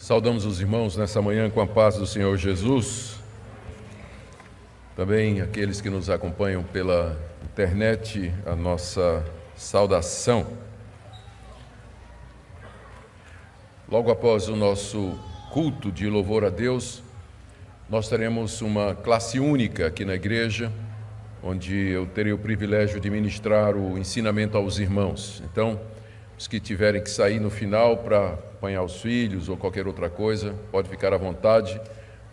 [0.00, 3.18] Saudamos os irmãos nessa manhã com a paz do Senhor Jesus.
[4.94, 9.24] Também aqueles que nos acompanham pela internet, a nossa
[9.56, 10.46] saudação.
[13.90, 15.18] Logo após o nosso
[15.50, 17.02] culto de louvor a Deus,
[17.90, 20.72] nós teremos uma classe única aqui na igreja,
[21.42, 25.42] onde eu terei o privilégio de ministrar o ensinamento aos irmãos.
[25.50, 25.78] Então,
[26.38, 30.54] os que tiverem que sair no final para apanhar os filhos ou qualquer outra coisa,
[30.70, 31.80] pode ficar à vontade,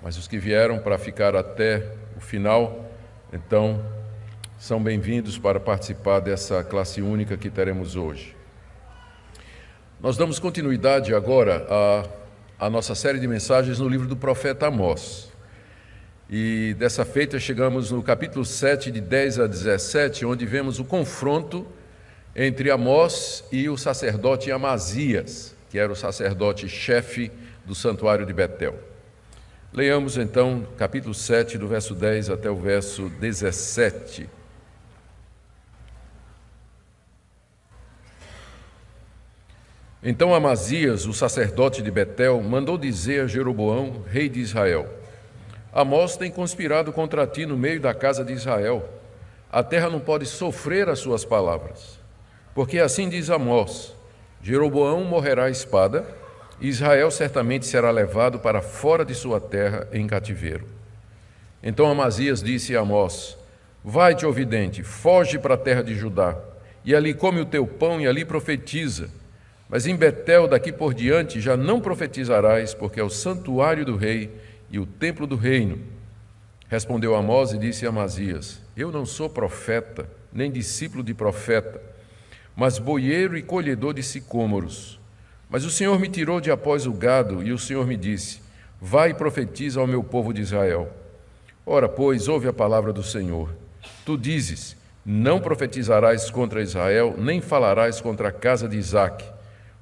[0.01, 2.85] mas os que vieram para ficar até o final,
[3.33, 3.83] então
[4.59, 8.35] são bem-vindos para participar dessa classe única que teremos hoje.
[9.99, 15.31] Nós damos continuidade agora à, à nossa série de mensagens no livro do profeta Amós.
[16.29, 21.65] E dessa feita chegamos no capítulo 7, de 10 a 17, onde vemos o confronto
[22.35, 27.31] entre Amós e o sacerdote Amazias, que era o sacerdote chefe
[27.63, 28.77] do santuário de Betel.
[29.71, 34.29] Leiamos então capítulo 7, do verso 10 até o verso 17.
[40.03, 44.87] Então Amazias, o sacerdote de Betel, mandou dizer a Jeroboão, rei de Israel:
[45.73, 48.87] Amós tem conspirado contra ti no meio da casa de Israel.
[49.51, 52.04] A terra não pode sofrer as suas palavras.
[52.55, 53.93] Porque assim diz Amós:
[54.41, 56.07] Jeroboão morrerá a espada,
[56.59, 60.65] e Israel certamente será levado para fora de sua terra em cativeiro.
[61.61, 63.37] Então Amazias disse a Amós:
[63.83, 66.37] Vai-te, ouvidente, foge para a terra de Judá,
[66.85, 69.09] e ali come o teu pão e ali profetiza.
[69.67, 74.31] Mas em Betel, daqui por diante, já não profetizarás, porque é o santuário do rei
[74.71, 75.79] e o templo do reino.
[76.69, 81.94] Respondeu Amós e disse a Amazias: Eu não sou profeta, nem discípulo de profeta
[82.55, 84.99] mas boieiro e colhedor de sicômoros.
[85.49, 88.41] Mas o Senhor me tirou de após o gado, e o Senhor me disse:
[88.81, 90.91] Vai e profetiza ao meu povo de Israel.
[91.65, 93.49] Ora, pois, ouve a palavra do Senhor.
[94.05, 94.75] Tu dizes:
[95.05, 99.25] Não profetizarás contra Israel, nem falarás contra a casa de Isaque.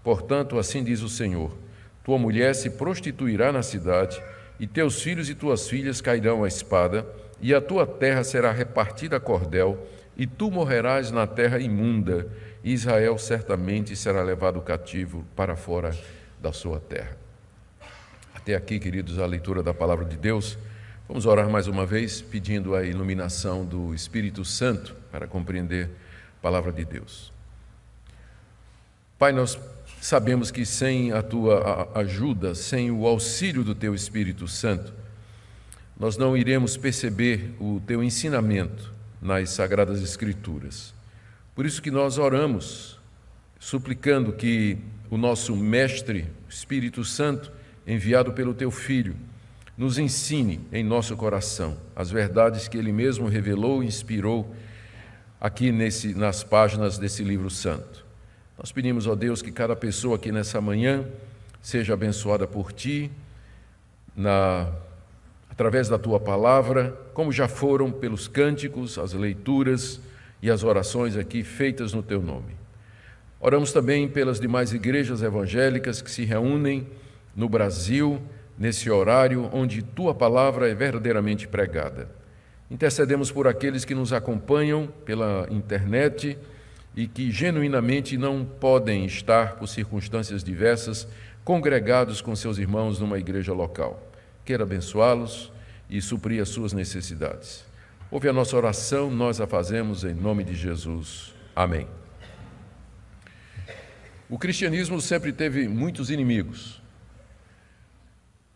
[0.03, 1.56] Portanto, assim diz o Senhor:
[2.03, 4.22] Tua mulher se prostituirá na cidade,
[4.59, 7.06] e teus filhos e tuas filhas cairão à espada,
[7.42, 12.28] e a tua terra será repartida a cordel, e tu morrerás na terra imunda
[12.63, 15.97] Israel certamente será levado cativo para fora
[16.41, 17.18] da sua terra.
[18.34, 20.57] Até aqui, queridos, a leitura da palavra de Deus.
[21.07, 25.90] Vamos orar mais uma vez, pedindo a iluminação do Espírito Santo para compreender
[26.40, 27.34] a palavra de Deus.
[29.19, 29.59] Pai, nós
[30.01, 34.94] sabemos que sem a tua ajuda, sem o auxílio do teu Espírito Santo,
[35.97, 38.91] nós não iremos perceber o teu ensinamento
[39.22, 40.94] nas sagradas Escrituras.
[41.56, 43.00] Por isso que nós oramos,
[43.59, 44.78] suplicando que
[45.09, 47.52] o nosso Mestre, Espírito Santo,
[47.86, 49.16] enviado pelo Teu Filho,
[49.78, 54.56] nos ensine em nosso coração as verdades que Ele mesmo revelou e inspirou
[55.40, 58.03] aqui nesse, nas páginas desse livro santo.
[58.58, 61.06] Nós pedimos, ó Deus, que cada pessoa aqui nessa manhã
[61.62, 63.12] seja abençoada por Ti,
[64.16, 64.72] na,
[65.50, 70.00] através da Tua palavra, como já foram pelos cânticos, as leituras,
[70.44, 72.58] e as orações aqui feitas no teu nome.
[73.40, 76.86] Oramos também pelas demais igrejas evangélicas que se reúnem
[77.34, 78.22] no Brasil
[78.59, 82.09] nesse horário onde tua palavra é verdadeiramente pregada.
[82.70, 86.38] Intercedemos por aqueles que nos acompanham pela internet
[86.94, 91.08] e que genuinamente não podem estar, por circunstâncias diversas,
[91.46, 94.12] congregados com seus irmãos numa igreja local.
[94.44, 95.54] Queira abençoá-los
[95.90, 97.64] e suprir as suas necessidades.
[98.13, 101.34] Ouve a nossa oração, nós a fazemos em nome de Jesus.
[101.56, 101.88] Amém.
[104.29, 106.79] O cristianismo sempre teve muitos inimigos.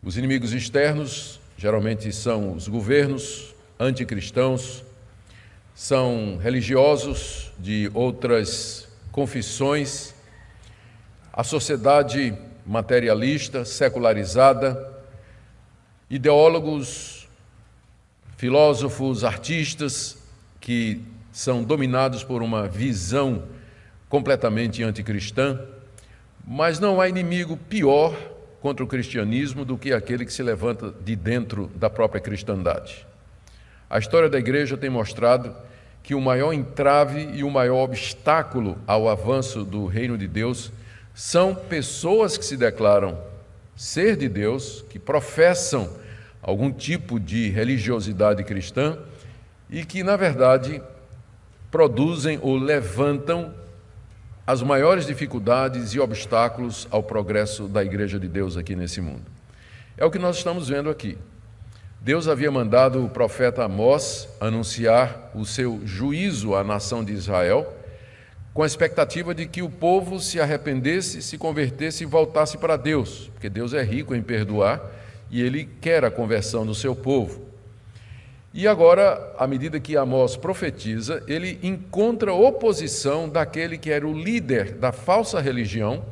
[0.00, 4.84] Os inimigos externos geralmente são os governos anticristãos,
[5.74, 10.14] são religiosos de outras confissões,
[11.32, 12.32] a sociedade
[12.64, 15.02] materialista, secularizada,
[16.08, 17.17] ideólogos
[18.38, 20.16] filósofos, artistas
[20.60, 21.02] que
[21.32, 23.42] são dominados por uma visão
[24.08, 25.60] completamente anticristã,
[26.46, 28.16] mas não há inimigo pior
[28.62, 33.04] contra o cristianismo do que aquele que se levanta de dentro da própria cristandade.
[33.90, 35.52] A história da igreja tem mostrado
[36.00, 40.70] que o maior entrave e o maior obstáculo ao avanço do reino de Deus
[41.12, 43.18] são pessoas que se declaram
[43.74, 45.90] ser de Deus, que professam
[46.48, 48.98] algum tipo de religiosidade cristã
[49.68, 50.82] e que, na verdade,
[51.70, 53.52] produzem ou levantam
[54.46, 59.24] as maiores dificuldades e obstáculos ao progresso da Igreja de Deus aqui nesse mundo.
[59.94, 61.18] É o que nós estamos vendo aqui.
[62.00, 67.76] Deus havia mandado o profeta Amós anunciar o seu juízo à nação de Israel,
[68.54, 73.30] com a expectativa de que o povo se arrependesse, se convertesse e voltasse para Deus,
[73.34, 74.96] porque Deus é rico em perdoar
[75.30, 77.46] e ele quer a conversão do seu povo.
[78.52, 84.72] E agora, à medida que Amós profetiza, ele encontra oposição daquele que era o líder
[84.72, 86.04] da falsa religião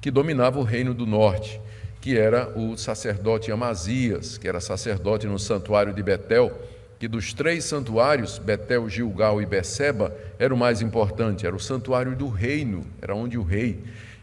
[0.00, 1.60] que dominava o reino do norte,
[2.00, 6.50] que era o sacerdote Amazias, que era sacerdote no santuário de Betel,
[6.98, 12.16] que dos três santuários, Betel, Gilgal e Beceba, era o mais importante, era o santuário
[12.16, 13.82] do reino, era onde o rei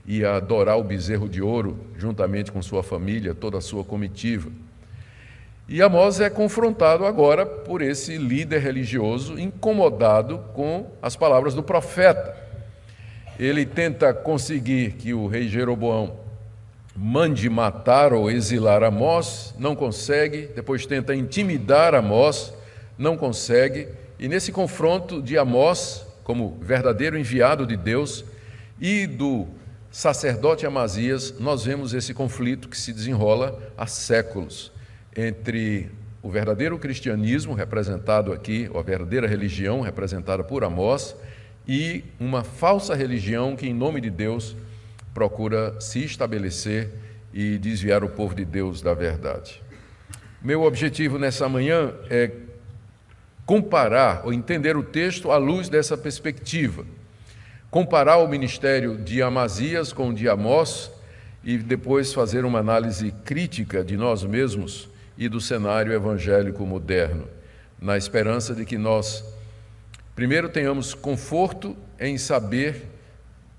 [0.10, 4.50] ia adorar o bezerro de ouro, juntamente com sua família, toda a sua comitiva.
[5.68, 12.36] E Amós é confrontado agora por esse líder religioso incomodado com as palavras do profeta.
[13.38, 16.18] Ele tenta conseguir que o rei Jeroboão
[16.96, 22.52] mande matar ou exilar Amós, não consegue, depois tenta intimidar Amós,
[22.98, 28.26] não consegue, e nesse confronto de Amós, como verdadeiro enviado de Deus,
[28.82, 29.48] e do
[29.92, 34.72] sacerdote Amazias, nós vemos esse conflito que se desenrola há séculos
[35.16, 35.90] entre
[36.22, 41.16] o verdadeiro cristianismo, representado aqui, ou a verdadeira religião, representada por Amós,
[41.68, 44.56] e uma falsa religião que, em nome de Deus,
[45.14, 46.90] procura se estabelecer
[47.34, 49.62] e desviar o povo de Deus da verdade.
[50.42, 52.32] Meu objetivo nessa manhã é
[53.46, 56.86] comparar ou entender o texto à luz dessa perspectiva.
[57.72, 60.90] Comparar o ministério de Amazias com o de Amós
[61.44, 67.28] e depois fazer uma análise crítica de nós mesmos e do cenário evangélico moderno,
[67.80, 69.24] na esperança de que nós,
[70.16, 72.88] primeiro, tenhamos conforto em saber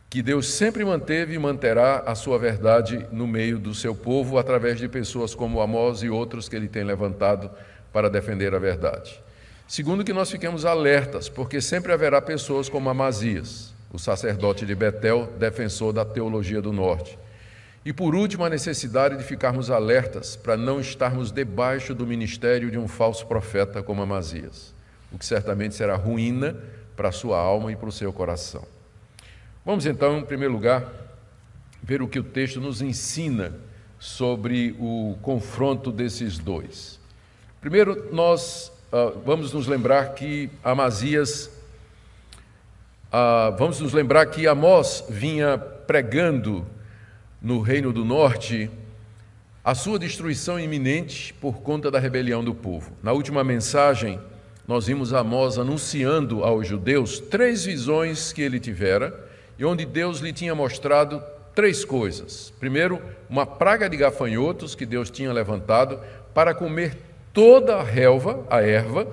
[0.09, 4.79] que Deus sempre manteve e manterá a sua verdade no meio do seu povo através
[4.81, 7.49] de pessoas como Amós e outros que ele tem levantado
[7.93, 9.23] para defender a verdade.
[9.69, 15.33] Segundo, que nós fiquemos alertas, porque sempre haverá pessoas como Amazias, o sacerdote de Betel,
[15.39, 17.19] defensor da teologia do norte
[17.85, 22.79] e por último, a necessidade de ficarmos alertas para não estarmos debaixo do ministério de
[22.79, 24.75] um falso profeta como Amazias,
[25.11, 26.57] o que certamente será ruína
[26.95, 28.65] para a sua alma e para o seu coração.
[29.65, 30.93] Vamos então, em primeiro lugar,
[31.83, 33.55] ver o que o texto nos ensina
[33.99, 37.01] sobre o confronto desses dois.
[37.63, 41.51] Primeiro, nós uh, vamos nos lembrar que Amazias,
[43.13, 46.67] uh, vamos nos lembrar que Amós vinha pregando
[47.41, 48.71] no Reino do Norte
[49.63, 52.93] a sua destruição iminente por conta da rebelião do povo.
[53.03, 54.19] Na última mensagem,
[54.67, 59.29] nós vimos Amós anunciando aos judeus três visões que ele tivera
[59.59, 61.23] e onde Deus lhe tinha mostrado
[61.55, 62.53] três coisas.
[62.59, 66.01] Primeiro, uma praga de gafanhotos que Deus tinha levantado
[66.33, 66.97] para comer
[67.33, 69.07] toda a relva, a erva,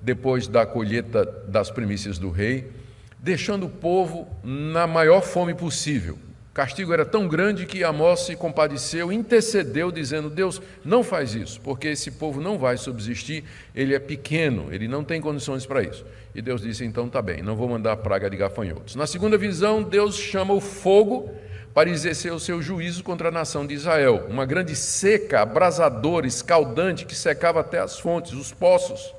[0.00, 2.70] depois da colheita das primícias do rei,
[3.18, 6.18] deixando o povo na maior fome possível
[6.58, 11.86] castigo era tão grande que Amós se compadeceu, intercedeu, dizendo: Deus, não faz isso, porque
[11.86, 16.04] esse povo não vai subsistir, ele é pequeno, ele não tem condições para isso.
[16.34, 18.96] E Deus disse: então tá bem, não vou mandar a praga de gafanhotos.
[18.96, 21.30] Na segunda visão, Deus chama o fogo
[21.72, 24.26] para exercer o seu juízo contra a nação de Israel.
[24.28, 29.14] Uma grande seca, abrasadora, escaldante, que secava até as fontes, os poços.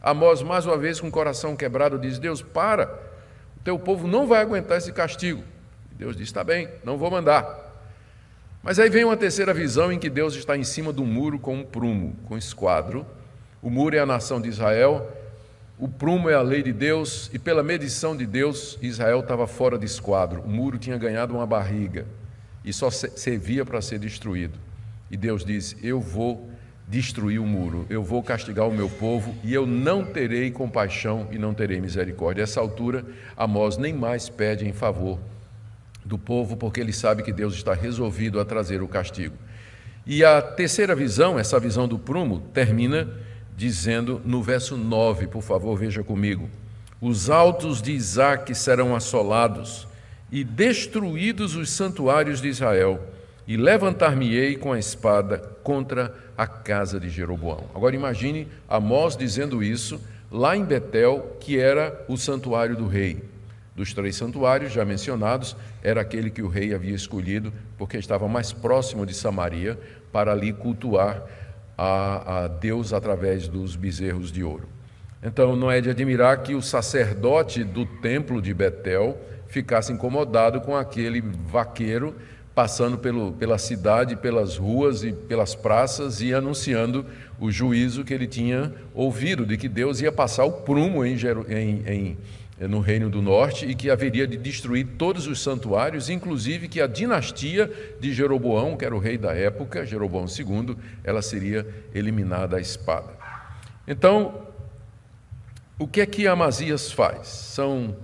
[0.00, 3.13] Amós, mais uma vez, com o coração quebrado, diz: Deus, para, o
[3.64, 5.42] teu povo não vai aguentar esse castigo.
[5.92, 7.64] Deus diz: está bem, não vou mandar.
[8.62, 11.56] Mas aí vem uma terceira visão em que Deus está em cima do muro com
[11.56, 13.06] um prumo, com um esquadro.
[13.60, 15.10] O muro é a nação de Israel,
[15.78, 19.78] o prumo é a lei de Deus, e pela medição de Deus, Israel estava fora
[19.78, 20.42] de esquadro.
[20.42, 22.06] O muro tinha ganhado uma barriga
[22.64, 24.58] e só servia para ser destruído.
[25.10, 26.50] E Deus diz: Eu vou
[26.86, 31.38] destruir o muro, eu vou castigar o meu povo e eu não terei compaixão e
[31.38, 32.42] não terei misericórdia.
[32.42, 33.04] A essa altura,
[33.36, 35.18] Amós nem mais pede em favor
[36.04, 39.34] do povo, porque ele sabe que Deus está resolvido a trazer o castigo.
[40.06, 43.08] E a terceira visão, essa visão do prumo, termina
[43.56, 46.50] dizendo no verso 9, por favor, veja comigo:
[47.00, 49.88] Os altos de Isaac serão assolados,
[50.30, 53.00] e destruídos os santuários de Israel,
[53.46, 57.64] e levantar-me-ei com a espada contra a casa de Jeroboão.
[57.74, 63.22] Agora imagine Amós dizendo isso lá em Betel, que era o santuário do rei.
[63.76, 68.52] Dos três santuários já mencionados, era aquele que o rei havia escolhido, porque estava mais
[68.52, 69.78] próximo de Samaria,
[70.12, 71.24] para ali cultuar
[71.76, 74.68] a, a Deus através dos bezerros de ouro.
[75.22, 80.76] Então, não é de admirar que o sacerdote do templo de Betel ficasse incomodado com
[80.76, 82.14] aquele vaqueiro
[82.54, 87.04] passando pelo, pela cidade, pelas ruas e pelas praças e anunciando
[87.40, 91.16] o juízo que ele tinha ouvido, de que Deus ia passar o prumo em,
[91.48, 92.16] em, em,
[92.68, 96.86] no Reino do Norte e que haveria de destruir todos os santuários, inclusive que a
[96.86, 102.60] dinastia de Jeroboão, que era o rei da época, Jeroboão II, ela seria eliminada à
[102.60, 103.12] espada.
[103.86, 104.46] Então,
[105.76, 107.26] o que é que Amazias faz?
[107.26, 107.96] São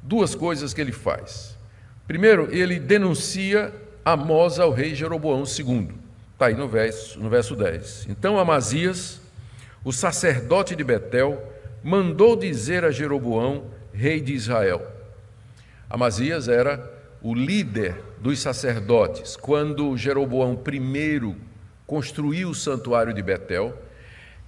[0.00, 1.51] duas coisas que ele faz.
[2.06, 3.72] Primeiro, ele denuncia
[4.04, 5.88] Amós ao rei Jeroboão II.
[6.32, 8.06] Está aí no verso, no verso 10.
[8.08, 9.20] Então Amazias,
[9.84, 11.40] o sacerdote de Betel,
[11.82, 14.84] mandou dizer a Jeroboão, rei de Israel.
[15.88, 16.90] Amazias era
[17.20, 19.36] o líder dos sacerdotes.
[19.36, 21.36] Quando Jeroboão I
[21.86, 23.76] construiu o santuário de Betel,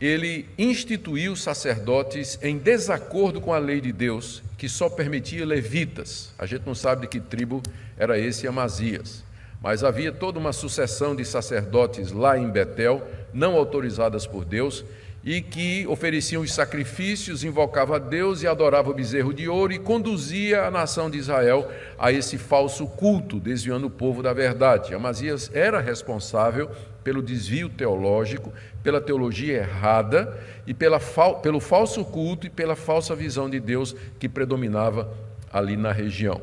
[0.01, 6.33] ele instituiu sacerdotes em desacordo com a lei de Deus, que só permitia levitas.
[6.39, 7.63] A gente não sabe de que tribo
[7.97, 9.23] era esse Amazias.
[9.63, 14.85] Mas havia toda uma sucessão de sacerdotes lá em Betel, não autorizadas por Deus,
[15.25, 19.79] e que ofereciam os sacrifícios, invocava a Deus e adorava o bezerro de ouro e
[19.79, 24.95] conduzia a nação de Israel a esse falso culto, desviando o povo da verdade.
[24.95, 26.71] Amazias era responsável
[27.03, 28.53] pelo desvio teológico,
[28.83, 31.01] pela teologia errada e pela,
[31.43, 35.11] pelo falso culto e pela falsa visão de Deus que predominava
[35.51, 36.41] ali na região.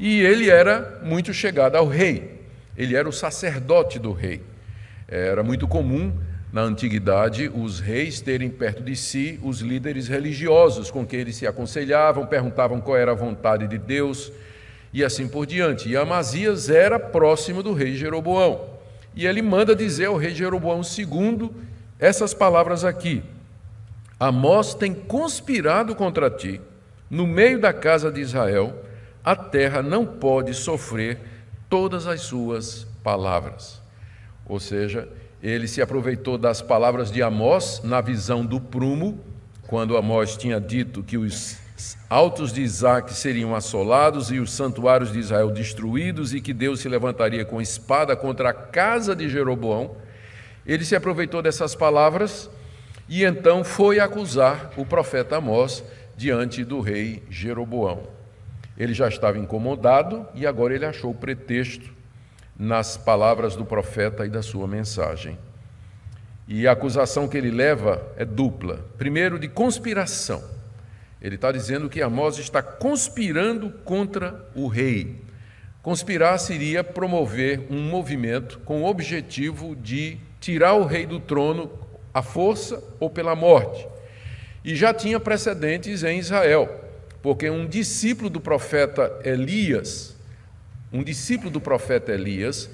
[0.00, 2.38] E ele era muito chegado ao rei
[2.78, 4.40] ele era o sacerdote do rei.
[5.08, 6.16] Era muito comum
[6.52, 11.46] na antiguidade os reis terem perto de si os líderes religiosos com quem eles se
[11.46, 14.32] aconselhavam, perguntavam qual era a vontade de Deus
[14.92, 15.88] e assim por diante.
[15.88, 18.78] E Amazias era próximo do rei Jeroboão.
[19.14, 21.50] E ele manda dizer ao rei Jeroboão II
[21.98, 23.22] essas palavras aqui:
[24.18, 26.60] Amós tem conspirado contra ti,
[27.10, 28.84] no meio da casa de Israel,
[29.24, 31.18] a terra não pode sofrer
[31.68, 33.80] todas as suas palavras.
[34.46, 35.08] Ou seja,
[35.42, 39.20] ele se aproveitou das palavras de Amós na visão do prumo,
[39.66, 41.58] quando Amós tinha dito que os
[42.10, 46.88] altos de Isaac seriam assolados e os santuários de Israel destruídos e que Deus se
[46.88, 49.96] levantaria com espada contra a casa de Jeroboão.
[50.66, 52.50] Ele se aproveitou dessas palavras
[53.08, 55.84] e então foi acusar o profeta Amós
[56.16, 58.08] diante do rei Jeroboão.
[58.76, 61.97] Ele já estava incomodado e agora ele achou pretexto
[62.58, 65.38] nas palavras do profeta e da sua mensagem.
[66.46, 68.84] E a acusação que ele leva é dupla.
[68.96, 70.42] Primeiro, de conspiração.
[71.20, 75.20] Ele está dizendo que Amós está conspirando contra o rei.
[75.82, 81.70] Conspirar seria promover um movimento com o objetivo de tirar o rei do trono
[82.12, 83.86] à força ou pela morte.
[84.64, 86.88] E já tinha precedentes em Israel
[87.22, 90.16] porque um discípulo do profeta Elias,
[90.92, 92.70] um discípulo do profeta Elias,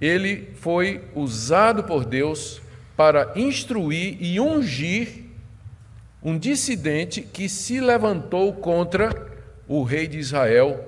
[0.00, 2.60] ele foi usado por Deus
[2.96, 5.24] para instruir e ungir
[6.22, 9.32] um dissidente que se levantou contra
[9.66, 10.84] o rei de Israel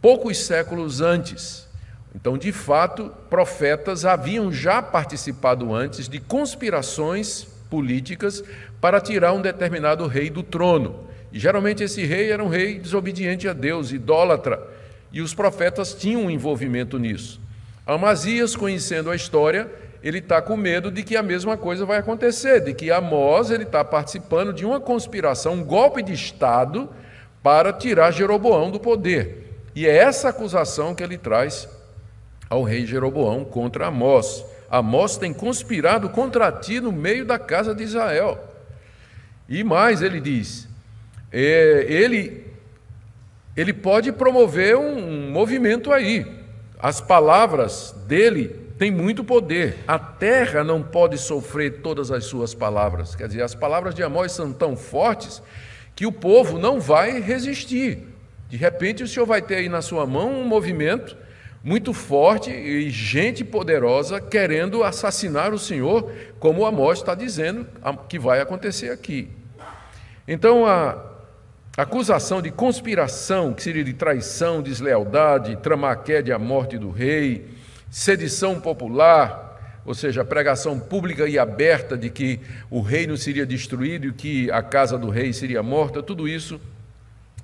[0.00, 1.68] poucos séculos antes.
[2.14, 8.42] Então, de fato, profetas haviam já participado antes de conspirações políticas
[8.80, 11.06] para tirar um determinado rei do trono.
[11.32, 14.60] E geralmente esse rei era um rei desobediente a Deus, idólatra,
[15.12, 17.40] e os profetas tinham um envolvimento nisso.
[17.86, 19.70] Amazias, conhecendo a história,
[20.02, 23.64] ele está com medo de que a mesma coisa vai acontecer, de que Amós ele
[23.64, 26.88] está participando de uma conspiração, um golpe de Estado
[27.42, 29.60] para tirar Jeroboão do poder.
[29.74, 31.68] E é essa acusação que ele traz
[32.48, 34.44] ao rei Jeroboão contra Amós.
[34.70, 38.38] Amós tem conspirado contra ti no meio da casa de Israel.
[39.48, 40.68] E mais, ele diz:
[41.30, 42.46] é, ele,
[43.56, 46.26] ele pode promover um movimento aí.
[46.78, 49.78] As palavras dele têm muito poder.
[49.86, 53.14] A terra não pode sofrer todas as suas palavras.
[53.14, 55.42] Quer dizer, as palavras de Amós são tão fortes
[55.94, 58.08] que o povo não vai resistir.
[58.48, 61.16] De repente, o Senhor vai ter aí na sua mão um movimento
[61.62, 67.66] muito forte e gente poderosa querendo assassinar o Senhor, como Amós está dizendo
[68.08, 69.28] que vai acontecer aqui.
[70.26, 71.11] Então, a,
[71.76, 76.02] acusação de conspiração, que seria de traição, deslealdade, tramar
[76.34, 77.46] a morte do rei,
[77.90, 82.38] sedição popular, ou seja, pregação pública e aberta de que
[82.70, 86.60] o reino seria destruído e que a casa do rei seria morta, tudo isso,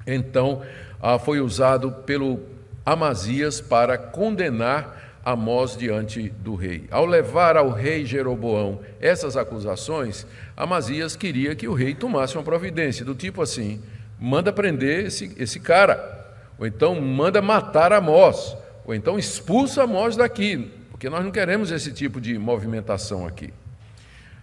[0.07, 0.63] então,
[1.03, 2.41] ah, foi usado pelo
[2.85, 6.87] Amazias para condenar Amós diante do rei.
[6.91, 13.05] Ao levar ao rei Jeroboão essas acusações, Amazias queria que o rei tomasse uma providência,
[13.05, 13.83] do tipo assim:
[14.21, 16.17] manda prender esse, esse cara.
[16.59, 21.93] ou então manda matar Amós, ou então expulsa Amós daqui, porque nós não queremos esse
[21.93, 23.53] tipo de movimentação aqui.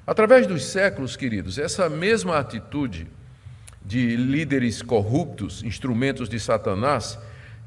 [0.08, 3.08] Através dos séculos, queridos, essa mesma atitude
[3.84, 7.20] de líderes corruptos, instrumentos de Satanás,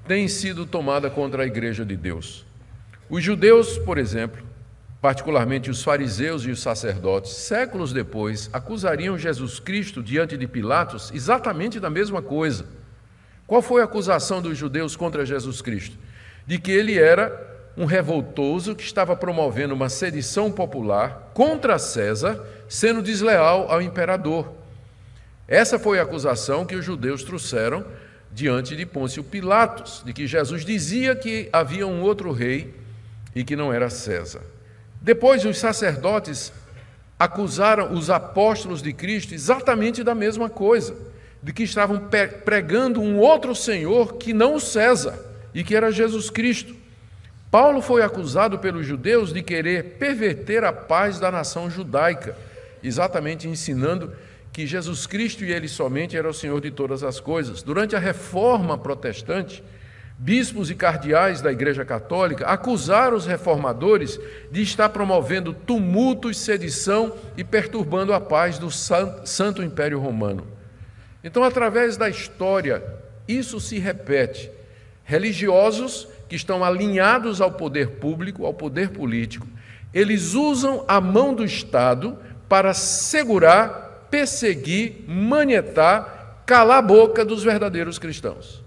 [0.07, 2.47] tem sido tomada contra a igreja de Deus.
[3.11, 4.43] Os judeus, por exemplo,
[5.01, 11.79] particularmente os fariseus e os sacerdotes, séculos depois, acusariam Jesus Cristo diante de Pilatos exatamente
[11.79, 12.67] da mesma coisa.
[13.47, 15.97] Qual foi a acusação dos judeus contra Jesus Cristo?
[16.47, 23.01] De que ele era um revoltoso que estava promovendo uma sedição popular contra César, sendo
[23.01, 24.53] desleal ao imperador.
[25.47, 27.87] Essa foi a acusação que os judeus trouxeram
[28.33, 32.75] diante de Pôncio Pilatos, de que Jesus dizia que havia um outro rei
[33.35, 34.43] e que não era César.
[35.01, 36.53] Depois, os sacerdotes
[37.19, 40.97] acusaram os apóstolos de Cristo exatamente da mesma coisa,
[41.43, 42.09] de que estavam
[42.45, 45.19] pregando um outro Senhor que não o César,
[45.55, 46.75] e que era Jesus Cristo.
[47.51, 52.37] Paulo foi acusado pelos judeus de querer perverter a paz da nação judaica,
[52.83, 54.13] exatamente ensinando
[54.53, 57.63] que Jesus Cristo e Ele somente era o Senhor de todas as coisas.
[57.63, 59.63] Durante a reforma protestante,
[60.19, 64.19] bispos e cardeais da Igreja Católica acusaram os reformadores
[64.51, 70.47] de estar promovendo tumultos, sedição e perturbando a paz do Santo Império Romano.
[71.23, 72.83] Então, através da história,
[73.27, 74.51] isso se repete.
[75.05, 79.47] Religiosos que estão alinhados ao poder público, ao poder político,
[79.95, 87.99] eles usam a mão do Estado para segurar perseguir, manietar, calar a boca dos verdadeiros
[87.99, 88.58] cristãos.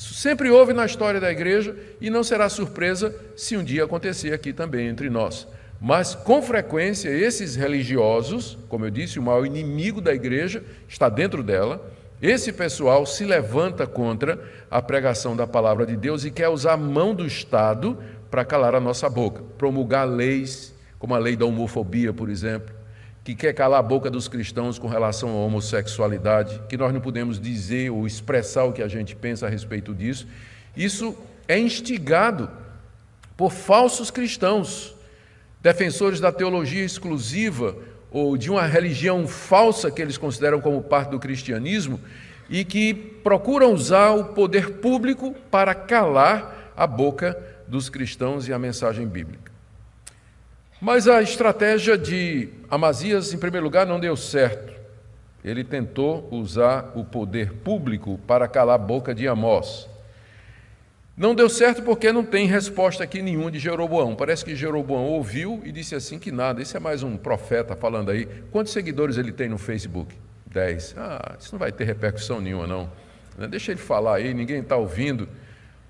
[0.00, 4.32] Isso sempre houve na história da igreja e não será surpresa se um dia acontecer
[4.32, 5.46] aqui também entre nós.
[5.78, 11.42] Mas, com frequência, esses religiosos, como eu disse, o maior inimigo da igreja está dentro
[11.42, 11.86] dela,
[12.22, 16.78] esse pessoal se levanta contra a pregação da palavra de Deus e quer usar a
[16.78, 17.98] mão do Estado
[18.30, 22.74] para calar a nossa boca, promulgar leis, como a lei da homofobia, por exemplo,
[23.30, 27.38] que quer calar a boca dos cristãos com relação à homossexualidade, que nós não podemos
[27.38, 30.26] dizer ou expressar o que a gente pensa a respeito disso.
[30.76, 31.16] Isso
[31.46, 32.50] é instigado
[33.36, 34.96] por falsos cristãos,
[35.62, 37.76] defensores da teologia exclusiva
[38.10, 42.00] ou de uma religião falsa que eles consideram como parte do cristianismo
[42.48, 47.38] e que procuram usar o poder público para calar a boca
[47.68, 49.49] dos cristãos e a mensagem bíblica.
[50.80, 54.72] Mas a estratégia de Amazias, em primeiro lugar, não deu certo.
[55.44, 59.88] Ele tentou usar o poder público para calar a boca de Amós.
[61.14, 64.14] Não deu certo porque não tem resposta aqui nenhuma de Jeroboão.
[64.14, 66.62] Parece que Jeroboão ouviu e disse assim que nada.
[66.62, 68.26] Esse é mais um profeta falando aí.
[68.50, 70.14] Quantos seguidores ele tem no Facebook?
[70.46, 70.94] Dez.
[70.96, 72.90] Ah, isso não vai ter repercussão nenhuma, não.
[73.50, 75.28] Deixa ele falar aí, ninguém está ouvindo.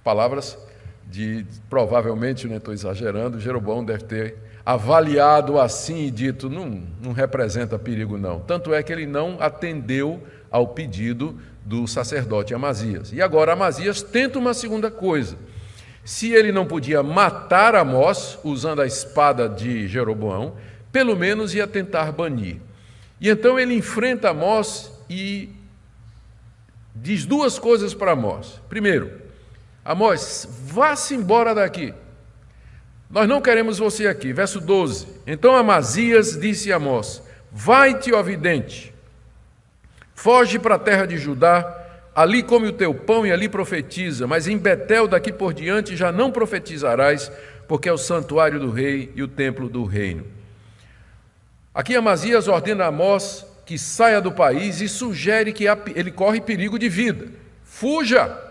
[0.03, 0.59] Palavras
[1.07, 7.12] de, provavelmente, não né, estou exagerando, Jeroboão deve ter avaliado assim e dito, não, não
[7.12, 8.40] representa perigo não.
[8.40, 13.12] Tanto é que ele não atendeu ao pedido do sacerdote Amazias.
[13.12, 15.37] E agora Amazias tenta uma segunda coisa.
[16.05, 20.55] Se ele não podia matar Amós usando a espada de Jeroboão,
[20.90, 22.57] pelo menos ia tentar banir.
[23.20, 25.51] E então ele enfrenta Amós e
[26.94, 28.61] diz duas coisas para Amós.
[28.68, 29.12] Primeiro,
[29.85, 31.94] Amós, vá-se embora daqui.
[33.11, 34.33] Nós não queremos você aqui.
[34.33, 35.09] Verso 12.
[35.27, 38.94] Então Amazias disse a Amós: Vai-te, ó vidente,
[40.14, 41.77] foge para a terra de Judá,
[42.14, 46.12] ali come o teu pão e ali profetiza, mas em Betel daqui por diante já
[46.12, 47.33] não profetizarás,
[47.66, 50.25] porque é o santuário do rei e o templo do reino.
[51.75, 56.79] Aqui Amazias ordena a Amós que saia do país e sugere que ele corre perigo
[56.79, 57.29] de vida.
[57.64, 58.49] Fuja!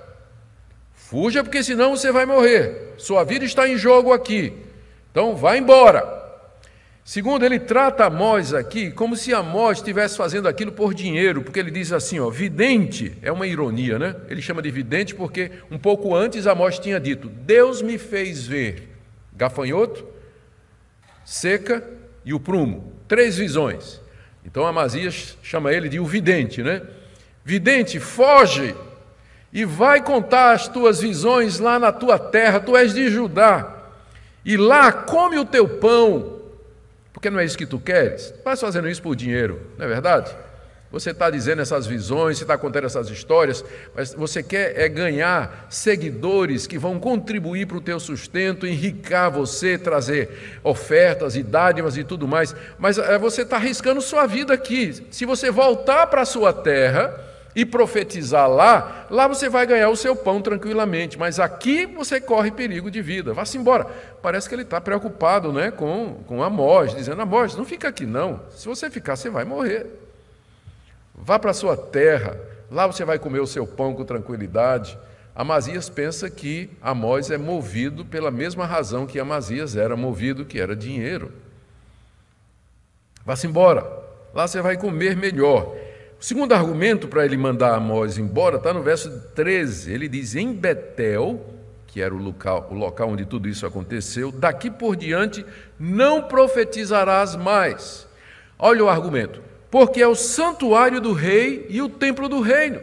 [1.09, 2.93] Fuja, porque senão você vai morrer.
[2.95, 4.53] Sua vida está em jogo aqui.
[5.09, 6.07] Então, vá embora.
[7.03, 11.71] Segundo, ele trata Amós aqui como se Amós estivesse fazendo aquilo por dinheiro, porque ele
[11.71, 14.15] diz assim, ó, vidente, é uma ironia, né?
[14.29, 18.89] Ele chama de vidente porque um pouco antes Amós tinha dito: Deus me fez ver
[19.35, 20.05] gafanhoto,
[21.25, 21.83] seca
[22.23, 22.93] e o prumo.
[23.07, 23.99] Três visões.
[24.45, 26.83] Então Amazias chama ele de o vidente, né?
[27.43, 28.75] Vidente, foge
[29.51, 33.75] e vai contar as tuas visões lá na tua terra, tu és de Judá,
[34.45, 36.39] e lá come o teu pão,
[37.11, 38.31] porque não é isso que tu queres.
[38.31, 40.35] Estás fazendo isso por dinheiro, não é verdade?
[40.91, 43.63] Você está dizendo essas visões, você está contando essas histórias,
[43.95, 49.77] mas você quer é ganhar seguidores que vão contribuir para o teu sustento, enricar você,
[49.77, 52.55] trazer ofertas e dádivas e tudo mais.
[52.79, 55.05] Mas é, você está arriscando sua vida aqui.
[55.11, 59.95] Se você voltar para a sua terra, e profetizar lá, lá você vai ganhar o
[59.95, 63.33] seu pão tranquilamente, mas aqui você corre perigo de vida.
[63.33, 63.85] Vá-se embora.
[64.21, 68.41] Parece que ele está preocupado né, com, com Amós, dizendo: Amós, não fica aqui não.
[68.51, 69.87] Se você ficar, você vai morrer.
[71.15, 72.39] Vá para a sua terra,
[72.71, 74.97] lá você vai comer o seu pão com tranquilidade.
[75.35, 80.75] Amazias pensa que Amós é movido pela mesma razão que Amazias era movido, que era
[80.75, 81.31] dinheiro.
[83.25, 83.85] Vá-se embora,
[84.33, 85.75] lá você vai comer melhor.
[86.19, 89.93] O segundo argumento para ele mandar Amós embora está no verso 13.
[89.93, 91.39] Ele diz: Em Betel,
[91.87, 95.45] que era o local, o local onde tudo isso aconteceu, daqui por diante
[95.79, 98.05] não profetizarás mais.
[98.57, 102.81] Olha o argumento: porque é o santuário do rei e o templo do reino.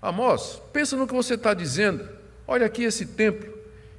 [0.00, 2.08] Amós, pensa no que você está dizendo.
[2.46, 3.52] Olha aqui esse templo.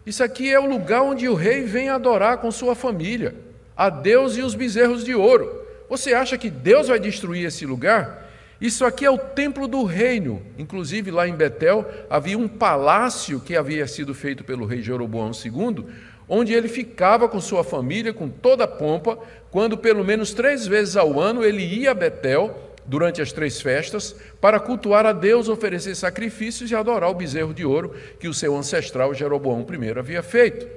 [0.06, 3.36] Isso aqui é o lugar onde o rei vem adorar com sua família,
[3.76, 5.65] a Deus e os bezerros de ouro.
[5.90, 8.26] Você acha que Deus vai destruir esse lugar?
[8.60, 10.42] Isso aqui é o templo do reino.
[10.58, 15.86] Inclusive, lá em Betel havia um palácio que havia sido feito pelo rei Jeroboão II,
[16.28, 19.20] onde ele ficava com sua família, com toda a pompa,
[19.52, 24.16] quando pelo menos três vezes ao ano ele ia a Betel, durante as três festas,
[24.40, 28.56] para cultuar a Deus, oferecer sacrifícios e adorar o bezerro de ouro que o seu
[28.56, 30.68] ancestral Jeroboão I havia feito.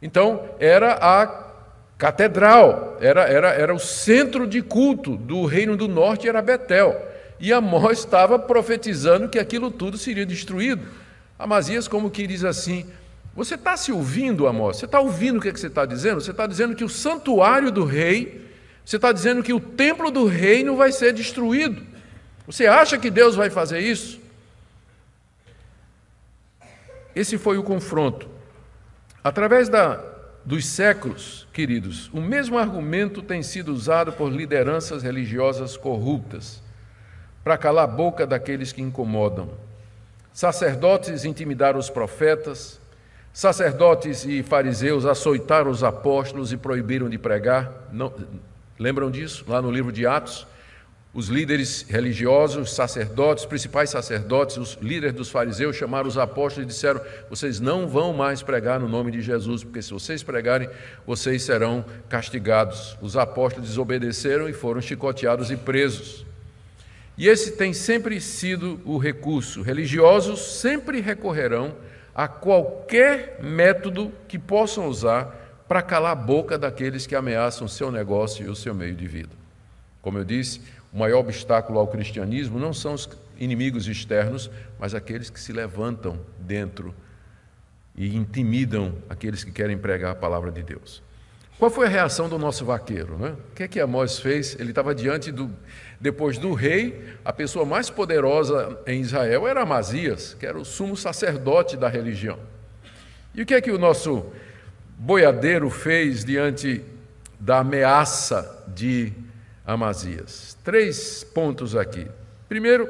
[0.00, 1.45] Então, era a
[1.98, 6.96] catedral, era, era, era o centro de culto do Reino do Norte, era Betel.
[7.38, 10.86] E Amós estava profetizando que aquilo tudo seria destruído.
[11.38, 12.86] Amazias, como que diz assim:
[13.34, 14.78] Você está se ouvindo, Amós?
[14.78, 16.20] Você está ouvindo o que, é que você está dizendo?
[16.20, 18.46] Você está dizendo que o santuário do rei,
[18.84, 21.82] você está dizendo que o templo do reino vai ser destruído.
[22.46, 24.20] Você acha que Deus vai fazer isso?
[27.14, 28.28] Esse foi o confronto.
[29.24, 30.15] Através da
[30.46, 36.62] dos séculos, queridos, o mesmo argumento tem sido usado por lideranças religiosas corruptas
[37.42, 39.50] para calar a boca daqueles que incomodam.
[40.32, 42.80] Sacerdotes intimidaram os profetas,
[43.32, 47.88] sacerdotes e fariseus açoitaram os apóstolos e proibiram de pregar.
[47.92, 48.12] Não,
[48.78, 49.44] lembram disso?
[49.48, 50.46] Lá no livro de Atos?
[51.16, 56.74] Os líderes religiosos, os sacerdotes, principais sacerdotes, os líderes dos fariseus chamaram os apóstolos e
[56.74, 57.00] disseram:
[57.30, 60.68] Vocês não vão mais pregar no nome de Jesus, porque se vocês pregarem,
[61.06, 62.98] vocês serão castigados.
[63.00, 66.26] Os apóstolos desobedeceram e foram chicoteados e presos.
[67.16, 69.62] E esse tem sempre sido o recurso.
[69.62, 71.74] Religiosos sempre recorrerão
[72.14, 77.90] a qualquer método que possam usar para calar a boca daqueles que ameaçam o seu
[77.90, 79.46] negócio e o seu meio de vida.
[80.06, 80.60] Como eu disse,
[80.96, 83.06] o maior obstáculo ao cristianismo não são os
[83.38, 86.94] inimigos externos, mas aqueles que se levantam dentro
[87.94, 91.02] e intimidam aqueles que querem pregar a palavra de Deus.
[91.58, 93.18] Qual foi a reação do nosso vaqueiro?
[93.18, 93.36] Né?
[93.50, 94.58] O que é que Amós fez?
[94.58, 95.50] Ele estava diante do,
[96.00, 100.96] depois do rei, a pessoa mais poderosa em Israel era Amazias, que era o sumo
[100.96, 102.38] sacerdote da religião.
[103.34, 104.24] E o que é que o nosso
[104.96, 106.82] boiadeiro fez diante
[107.38, 109.12] da ameaça de
[109.66, 110.56] Amazias.
[110.62, 112.06] Três pontos aqui.
[112.48, 112.88] Primeiro,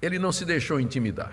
[0.00, 1.32] ele não se deixou intimidar.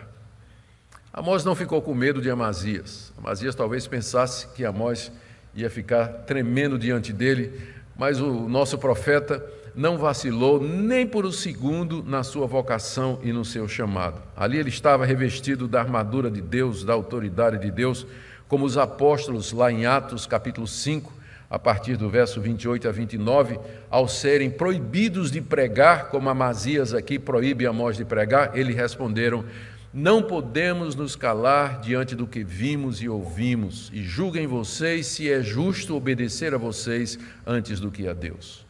[1.13, 3.13] Amós não ficou com medo de Amazias.
[3.17, 5.11] Amazias talvez pensasse que Amós
[5.53, 7.61] ia ficar tremendo diante dele,
[7.95, 9.43] mas o nosso profeta
[9.75, 14.21] não vacilou nem por um segundo na sua vocação e no seu chamado.
[14.35, 18.05] Ali ele estava revestido da armadura de Deus, da autoridade de Deus,
[18.47, 21.18] como os apóstolos lá em Atos capítulo 5,
[21.49, 23.59] a partir do verso 28 a 29,
[23.89, 29.43] ao serem proibidos de pregar, como Amazias aqui proíbe Amós de pregar, eles responderam:
[29.91, 35.41] Não podemos nos calar diante do que vimos e ouvimos, e julguem vocês se é
[35.41, 38.63] justo obedecer a vocês antes do que a Deus.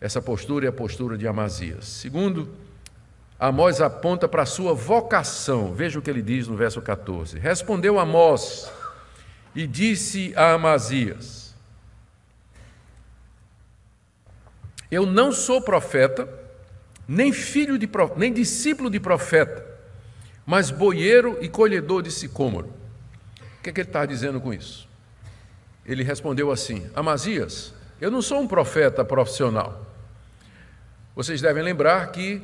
[0.00, 1.86] Essa postura é a postura de Amazias.
[1.86, 2.48] Segundo,
[3.38, 5.74] Amós aponta para a sua vocação.
[5.74, 8.70] Veja o que ele diz no verso 14: Respondeu Amós
[9.56, 11.45] e disse a Amazias:
[14.96, 16.26] Eu não sou profeta,
[17.06, 19.62] nem filho de nem discípulo de profeta,
[20.46, 22.68] mas boieiro e colhedor de sicômoro.
[23.58, 24.88] O que, é que ele está dizendo com isso?
[25.84, 29.84] Ele respondeu assim: Amazias, eu não sou um profeta profissional.
[31.14, 32.40] Vocês devem lembrar que,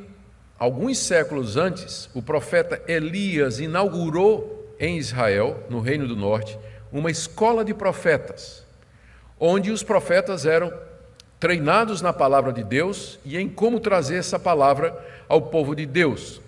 [0.59, 6.55] alguns séculos antes, o profeta Elias inaugurou em Israel, no Reino do Norte,
[6.91, 8.63] uma escola de profetas,
[9.39, 10.71] onde os profetas eram
[11.43, 16.39] treinados na palavra de Deus e em como trazer essa palavra ao povo de Deus.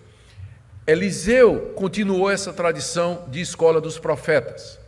[0.87, 4.79] Eliseu continuou essa tradição de escola dos profetas.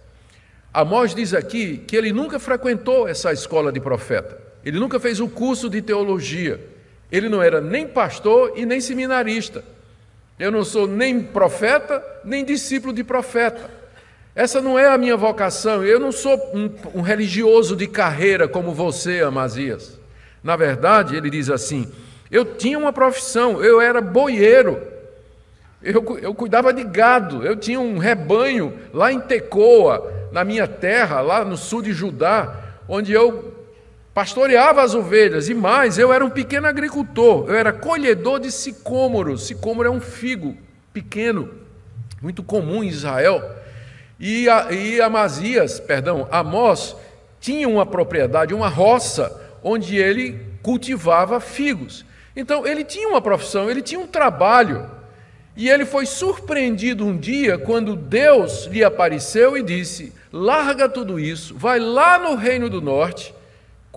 [0.74, 5.28] Amós diz aqui que ele nunca frequentou essa escola de profeta, ele nunca fez o
[5.28, 6.58] curso de teologia,
[7.12, 9.62] Ele não era nem pastor e nem seminarista.
[10.40, 13.70] Eu não sou nem profeta, nem discípulo de profeta.
[14.38, 15.84] Essa não é a minha vocação.
[15.84, 16.70] Eu não sou um,
[17.00, 20.00] um religioso de carreira como você, Amazias.
[20.44, 21.92] Na verdade, ele diz assim:
[22.30, 24.80] eu tinha uma profissão, eu era boieiro.
[25.82, 31.20] Eu, eu cuidava de gado, eu tinha um rebanho lá em Tecoa, na minha terra,
[31.20, 33.56] lá no sul de Judá, onde eu
[34.14, 39.48] pastoreava as ovelhas, e mais, eu era um pequeno agricultor, eu era colhedor de sicômoros.
[39.48, 40.56] Sicômoro é um figo
[40.94, 41.50] pequeno,
[42.22, 43.58] muito comum em Israel.
[44.20, 46.96] E, a, e Amazias, perdão, Amós,
[47.40, 52.06] tinha uma propriedade, uma roça, onde ele cultivava figos.
[52.36, 54.90] Então, ele tinha uma profissão, ele tinha um trabalho.
[55.56, 61.56] E ele foi surpreendido um dia quando Deus lhe apareceu e disse: Larga tudo isso,
[61.56, 63.34] vai lá no reino do norte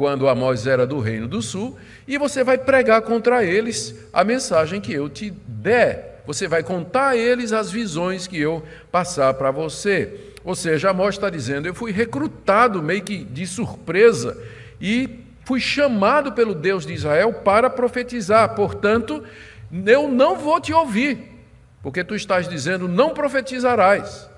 [0.00, 1.76] quando Amós era do reino do sul,
[2.08, 6.09] e você vai pregar contra eles a mensagem que eu te der.
[6.26, 10.32] Você vai contar a eles as visões que eu passar para você.
[10.44, 14.36] Ou seja, Amós está dizendo: eu fui recrutado meio que de surpresa
[14.80, 18.54] e fui chamado pelo Deus de Israel para profetizar.
[18.54, 19.24] Portanto,
[19.86, 21.18] eu não vou te ouvir,
[21.82, 24.30] porque tu estás dizendo: não profetizarás.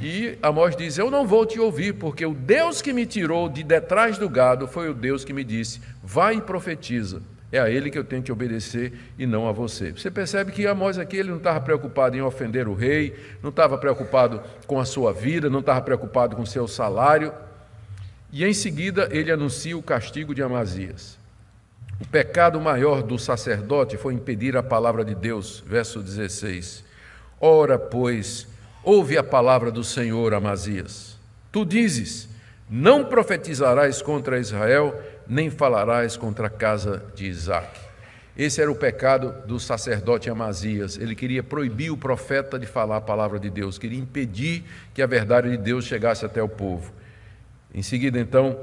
[0.00, 3.62] E Amós diz: Eu não vou te ouvir, porque o Deus que me tirou de
[3.62, 7.22] detrás do gado foi o Deus que me disse: Vai e profetiza.
[7.52, 9.92] É a ele que eu tenho que obedecer e não a você.
[9.92, 13.76] Você percebe que Amós aqui ele não estava preocupado em ofender o rei, não estava
[13.76, 17.32] preocupado com a sua vida, não estava preocupado com o seu salário.
[18.32, 21.18] E em seguida ele anuncia o castigo de Amazias.
[22.00, 26.82] O pecado maior do sacerdote foi impedir a palavra de Deus, verso 16.
[27.38, 28.48] Ora, pois,
[28.84, 31.16] Ouve a palavra do Senhor, Amazias.
[31.52, 32.28] Tu dizes:
[32.68, 35.00] Não profetizarás contra Israel,
[35.32, 37.80] nem falarás contra a casa de Isaac.
[38.36, 40.98] Esse era o pecado do sacerdote Amazias.
[40.98, 45.06] Ele queria proibir o profeta de falar a palavra de Deus, queria impedir que a
[45.06, 46.92] verdade de Deus chegasse até o povo.
[47.74, 48.60] Em seguida, então,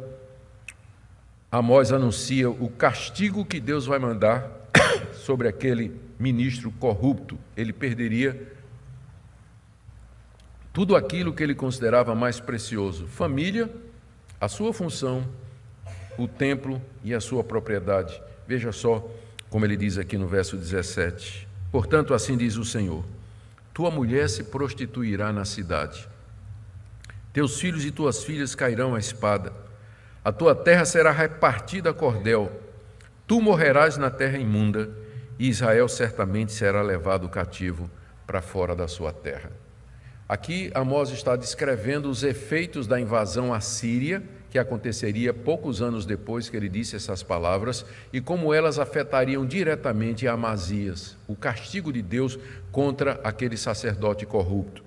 [1.51, 4.47] Amós anuncia o castigo que Deus vai mandar
[5.13, 7.39] sobre aquele ministro corrupto.
[7.58, 8.39] Ele perderia
[10.71, 13.67] tudo aquilo que ele considerava mais precioso: família,
[14.39, 15.27] a sua função,
[16.21, 18.21] o templo e a sua propriedade.
[18.47, 19.10] Veja só
[19.49, 23.03] como ele diz aqui no verso 17: Portanto, assim diz o Senhor:
[23.73, 26.08] Tua mulher se prostituirá na cidade,
[27.32, 29.53] teus filhos e tuas filhas cairão à espada,
[30.23, 32.51] a tua terra será repartida a cordel,
[33.25, 34.89] tu morrerás na terra imunda,
[35.38, 37.89] e Israel certamente será levado cativo
[38.27, 39.51] para fora da sua terra.
[40.27, 46.57] Aqui Amós está descrevendo os efeitos da invasão assíria, que aconteceria poucos anos depois que
[46.57, 52.39] ele disse essas palavras, e como elas afetariam diretamente Amazias, o castigo de Deus
[52.71, 54.83] contra aquele sacerdote corrupto.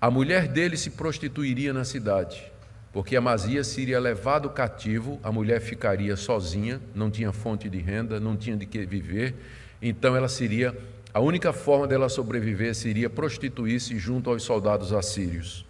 [0.00, 2.52] A mulher dele se prostituiria na cidade,
[2.92, 8.36] porque Amazias seria levado cativo, a mulher ficaria sozinha, não tinha fonte de renda, não
[8.36, 9.34] tinha de que viver,
[9.80, 10.76] então ela seria
[11.12, 15.64] a única forma dela sobreviver seria prostituir-se junto aos soldados assírios.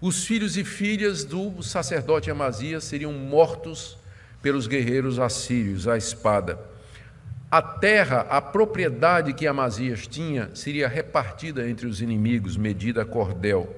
[0.00, 3.98] Os filhos e filhas do sacerdote Amazias seriam mortos
[4.40, 6.56] pelos guerreiros assírios à espada.
[7.50, 13.74] A terra, a propriedade que Amazias tinha, seria repartida entre os inimigos, medida a cordel.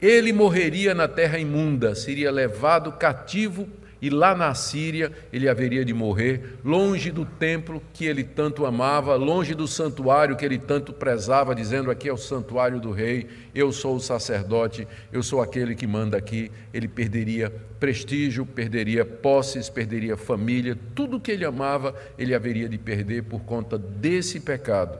[0.00, 3.68] Ele morreria na terra imunda, seria levado cativo
[4.02, 9.14] e lá na Síria ele haveria de morrer, longe do templo que ele tanto amava,
[9.14, 13.70] longe do santuário que ele tanto prezava, dizendo: Aqui é o santuário do rei, eu
[13.70, 16.50] sou o sacerdote, eu sou aquele que manda aqui.
[16.74, 23.22] Ele perderia prestígio, perderia posses, perderia família, tudo que ele amava, ele haveria de perder
[23.22, 24.98] por conta desse pecado.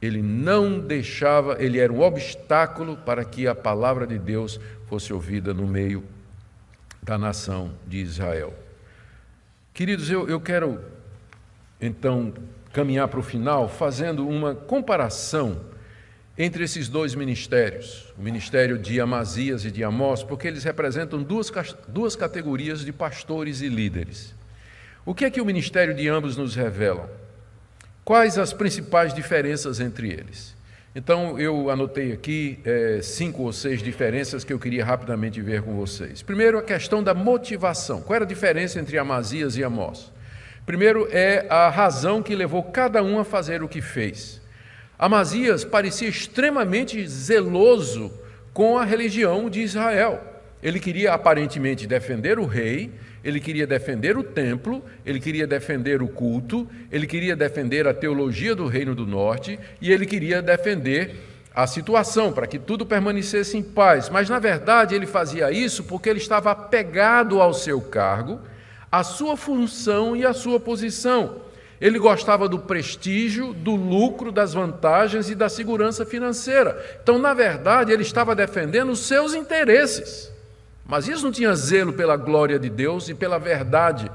[0.00, 5.52] Ele não deixava, ele era um obstáculo para que a palavra de Deus fosse ouvida
[5.52, 6.04] no meio
[7.08, 8.52] da nação de Israel.
[9.72, 10.78] Queridos, eu, eu quero
[11.80, 12.34] então
[12.70, 15.58] caminhar para o final fazendo uma comparação
[16.36, 21.50] entre esses dois ministérios, o ministério de Amazias e de Amós, porque eles representam duas,
[21.88, 24.34] duas categorias de pastores e líderes.
[25.06, 27.10] O que é que o ministério de ambos nos revela?
[28.04, 30.54] Quais as principais diferenças entre eles?
[30.94, 35.76] Então, eu anotei aqui é, cinco ou seis diferenças que eu queria rapidamente ver com
[35.76, 36.22] vocês.
[36.22, 38.00] Primeiro, a questão da motivação.
[38.00, 40.10] Qual era a diferença entre Amazias e Amós?
[40.64, 44.40] Primeiro, é a razão que levou cada um a fazer o que fez.
[44.98, 48.12] Amazias parecia extremamente zeloso
[48.52, 50.20] com a religião de Israel.
[50.62, 52.90] Ele queria aparentemente defender o rei,
[53.22, 58.54] ele queria defender o templo, ele queria defender o culto, ele queria defender a teologia
[58.54, 61.16] do Reino do Norte e ele queria defender
[61.54, 64.08] a situação para que tudo permanecesse em paz.
[64.08, 68.40] Mas na verdade ele fazia isso porque ele estava apegado ao seu cargo,
[68.90, 71.48] à sua função e à sua posição.
[71.80, 76.84] Ele gostava do prestígio, do lucro, das vantagens e da segurança financeira.
[77.02, 80.32] Então, na verdade, ele estava defendendo os seus interesses.
[80.88, 84.10] Mas isso não tinha zelo pela glória de Deus e pela verdade.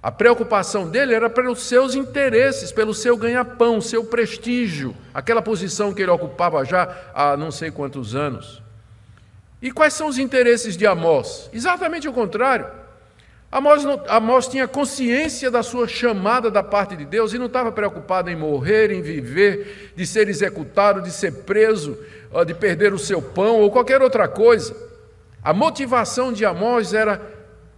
[0.00, 6.00] A preocupação dele era pelos seus interesses, pelo seu ganha-pão, seu prestígio, aquela posição que
[6.00, 8.62] ele ocupava já há não sei quantos anos.
[9.60, 11.50] E quais são os interesses de Amós?
[11.52, 12.66] Exatamente o contrário.
[13.50, 17.72] Amós, não, Amós tinha consciência da sua chamada da parte de Deus e não estava
[17.72, 21.98] preocupado em morrer, em viver, de ser executado, de ser preso,
[22.46, 24.93] de perder o seu pão ou qualquer outra coisa.
[25.44, 27.20] A motivação de Amós era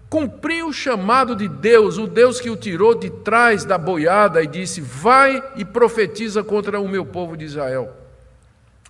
[0.08, 4.46] cumprir o chamado de Deus, o Deus que o tirou de trás da boiada e
[4.46, 7.92] disse: Vai e profetiza contra o meu povo de Israel.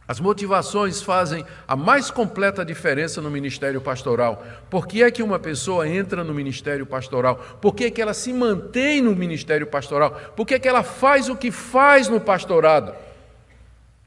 [0.09, 4.45] As motivações fazem a mais completa diferença no ministério pastoral.
[4.71, 7.37] Por que é que uma pessoa entra no ministério pastoral?
[7.61, 10.13] Por que é que ela se mantém no ministério pastoral?
[10.37, 12.95] Por que é que ela faz o que faz no pastorado?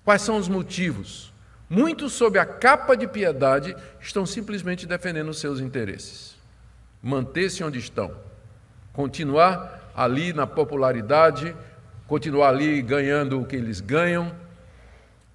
[0.05, 1.28] Quais são os motivos?
[1.69, 6.35] Muitos, sob a capa de piedade, estão simplesmente defendendo os seus interesses.
[7.01, 8.11] Manter-se onde estão.
[8.91, 11.55] Continuar ali na popularidade,
[12.07, 14.33] continuar ali ganhando o que eles ganham.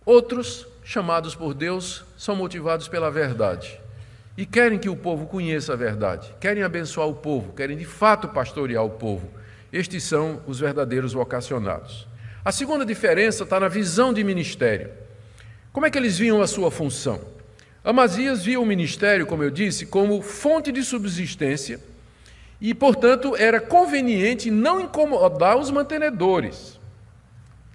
[0.05, 3.81] Outros, chamados por Deus, são motivados pela verdade
[4.37, 8.29] e querem que o povo conheça a verdade, querem abençoar o povo, querem de fato
[8.29, 9.31] pastorear o povo.
[9.73, 12.07] Estes são os verdadeiros vocacionados.
[12.45, 14.91] A segunda diferença está na visão de ministério.
[15.75, 17.21] Como é que eles viam a sua função?
[17.83, 21.81] Amazias via o ministério, como eu disse, como fonte de subsistência
[22.61, 26.79] e, portanto, era conveniente não incomodar os mantenedores.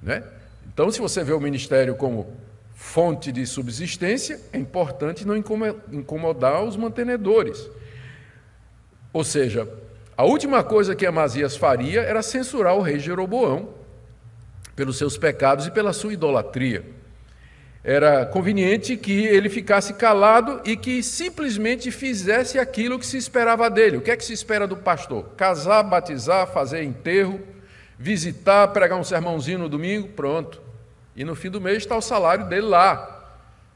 [0.01, 0.23] Né?
[0.65, 2.33] Então, se você vê o ministério como
[2.73, 7.69] fonte de subsistência, é importante não incomodar os mantenedores.
[9.11, 9.67] Ou seja,
[10.15, 13.73] a última coisa que Amazias faria era censurar o rei Jeroboão
[14.73, 16.97] pelos seus pecados e pela sua idolatria.
[17.83, 23.97] Era conveniente que ele ficasse calado e que simplesmente fizesse aquilo que se esperava dele.
[23.97, 25.29] O que é que se espera do pastor?
[25.37, 27.39] Casar, batizar, fazer enterro,
[27.97, 30.61] visitar, pregar um sermãozinho no domingo, pronto.
[31.15, 33.15] E no fim do mês está o salário dele lá.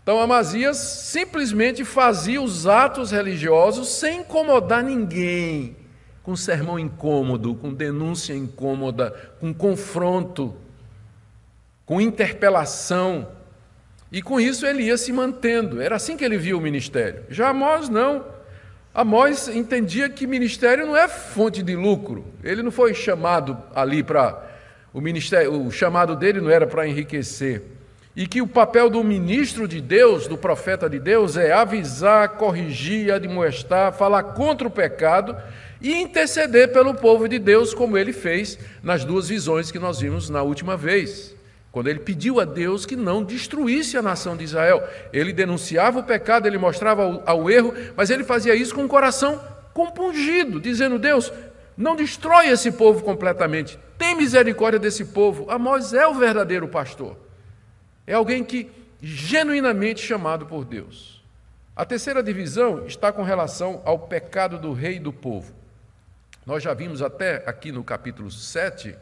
[0.04, 5.78] Então Amazias simplesmente fazia os atos religiosos sem incomodar ninguém,
[6.22, 10.54] com sermão incômodo, com denúncia incômoda, com confronto,
[11.86, 13.30] com interpelação.
[14.13, 15.82] E com isso ele ia se mantendo.
[15.82, 17.23] Era assim que ele via o ministério.
[17.30, 18.23] Já Amós não.
[18.93, 22.23] Amós entendia que ministério não é fonte de lucro.
[22.43, 24.52] Ele não foi chamado ali para
[24.93, 27.63] o ministério, o chamado dele não era para enriquecer.
[28.15, 33.12] E que o papel do ministro de Deus, do profeta de Deus, é avisar, corrigir,
[33.12, 35.36] admoestar, falar contra o pecado
[35.82, 40.30] e interceder pelo povo de Deus, como ele fez nas duas visões que nós vimos
[40.30, 41.36] na última vez.
[41.73, 46.03] Quando ele pediu a Deus que não destruísse a nação de Israel, ele denunciava o
[46.03, 49.41] pecado, ele mostrava ao, erro, mas ele fazia isso com o coração
[49.73, 51.33] compungido, dizendo: Deus,
[51.75, 55.49] não destrói esse povo completamente, tem misericórdia desse povo.
[55.49, 57.17] Amós é o verdadeiro pastor,
[58.05, 58.69] é alguém que
[59.01, 61.23] genuinamente chamado por Deus.
[61.75, 65.51] A terceira divisão está com relação ao pecado do rei e do povo.
[66.45, 68.95] Nós já vimos até aqui no capítulo 7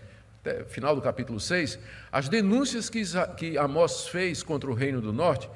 [0.67, 1.77] final do capítulo 6,
[2.11, 3.03] as denúncias que,
[3.37, 5.49] que Amós fez contra o Reino do Norte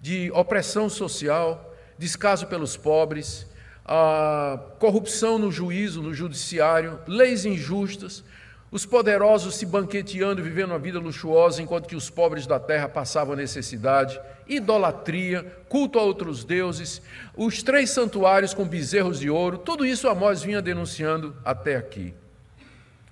[0.00, 3.46] de opressão social, descaso pelos pobres,
[3.84, 8.22] a corrupção no juízo, no judiciário, leis injustas,
[8.70, 12.88] os poderosos se banqueteando e vivendo uma vida luxuosa enquanto que os pobres da terra
[12.88, 17.00] passavam necessidade, idolatria, culto a outros deuses,
[17.36, 22.12] os três santuários com bezerros de ouro, tudo isso Amós vinha denunciando até aqui.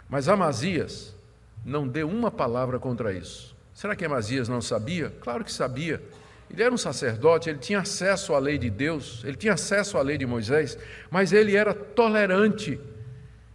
[0.08, 1.13] Mas Amazias,
[1.64, 3.56] não deu uma palavra contra isso.
[3.72, 5.12] Será que Amazias não sabia?
[5.20, 6.00] Claro que sabia.
[6.50, 10.02] Ele era um sacerdote, ele tinha acesso à lei de Deus, ele tinha acesso à
[10.02, 10.78] lei de Moisés,
[11.10, 12.78] mas ele era tolerante.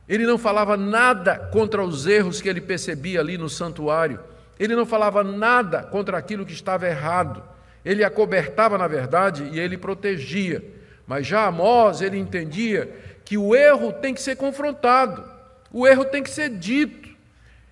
[0.07, 4.19] Ele não falava nada contra os erros que ele percebia ali no santuário.
[4.59, 7.43] Ele não falava nada contra aquilo que estava errado.
[7.85, 10.63] Ele acobertava na verdade e ele protegia.
[11.05, 12.91] Mas já Amós, ele entendia
[13.23, 15.23] que o erro tem que ser confrontado,
[15.71, 17.08] o erro tem que ser dito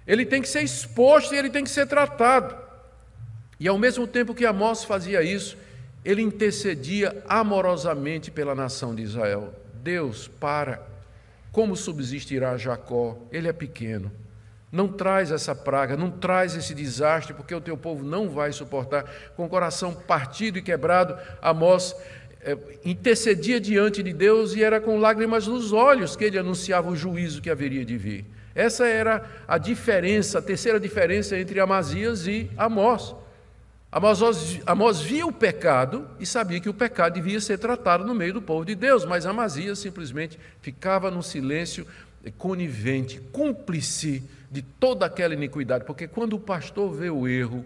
[0.08, 2.56] ele tem que ser exposto e ele tem que ser tratado.
[3.60, 5.58] E ao mesmo tempo que Amós fazia isso,
[6.06, 9.54] ele intercedia amorosamente pela nação de Israel.
[9.84, 10.82] Deus, para.
[11.52, 13.18] Como subsistirá Jacó?
[13.32, 14.12] Ele é pequeno.
[14.72, 19.04] Não traz essa praga, não traz esse desastre, porque o teu povo não vai suportar.
[19.36, 21.96] Com o coração partido e quebrado, Amós
[22.42, 26.96] é, intercedia diante de Deus e era com lágrimas nos olhos que ele anunciava o
[26.96, 28.26] juízo que haveria de vir.
[28.58, 33.16] Essa era a diferença, a terceira diferença entre Amazias e Amós.
[33.92, 38.34] Amós, Amós via o pecado e sabia que o pecado devia ser tratado no meio
[38.34, 41.86] do povo de Deus, mas Amazias simplesmente ficava no silêncio
[42.40, 47.64] conivente, cúmplice de toda aquela iniquidade, porque quando o pastor vê o erro,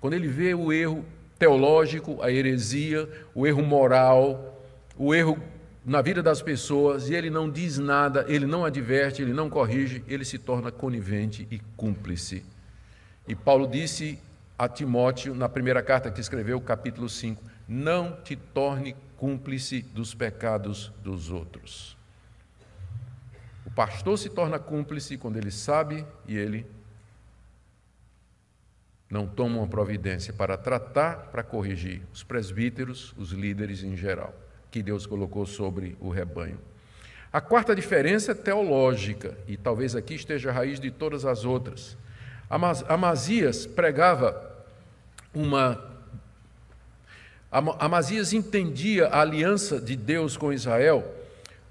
[0.00, 1.04] quando ele vê o erro,
[1.38, 4.60] teológico, a heresia, o erro moral,
[4.98, 5.38] o erro
[5.84, 10.04] na vida das pessoas e ele não diz nada, ele não adverte, ele não corrige,
[10.06, 12.44] ele se torna conivente e cúmplice.
[13.26, 14.18] E Paulo disse
[14.58, 20.92] a Timóteo, na primeira carta que escreveu, capítulo 5, não te torne cúmplice dos pecados
[21.02, 21.96] dos outros.
[23.66, 26.66] O pastor se torna cúmplice quando ele sabe e ele
[29.08, 34.34] não toma uma providência para tratar, para corrigir os presbíteros, os líderes em geral,
[34.72, 36.58] que Deus colocou sobre o rebanho.
[37.32, 41.96] A quarta diferença é teológica, e talvez aqui esteja a raiz de todas as outras.
[42.88, 44.50] Amazias pregava
[45.32, 45.80] uma.
[47.50, 51.04] Amazias entendia a aliança de Deus com Israel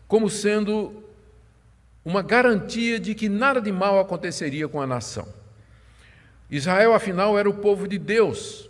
[0.07, 1.03] como sendo
[2.03, 5.27] uma garantia de que nada de mal aconteceria com a nação.
[6.49, 8.69] Israel, afinal, era o povo de Deus.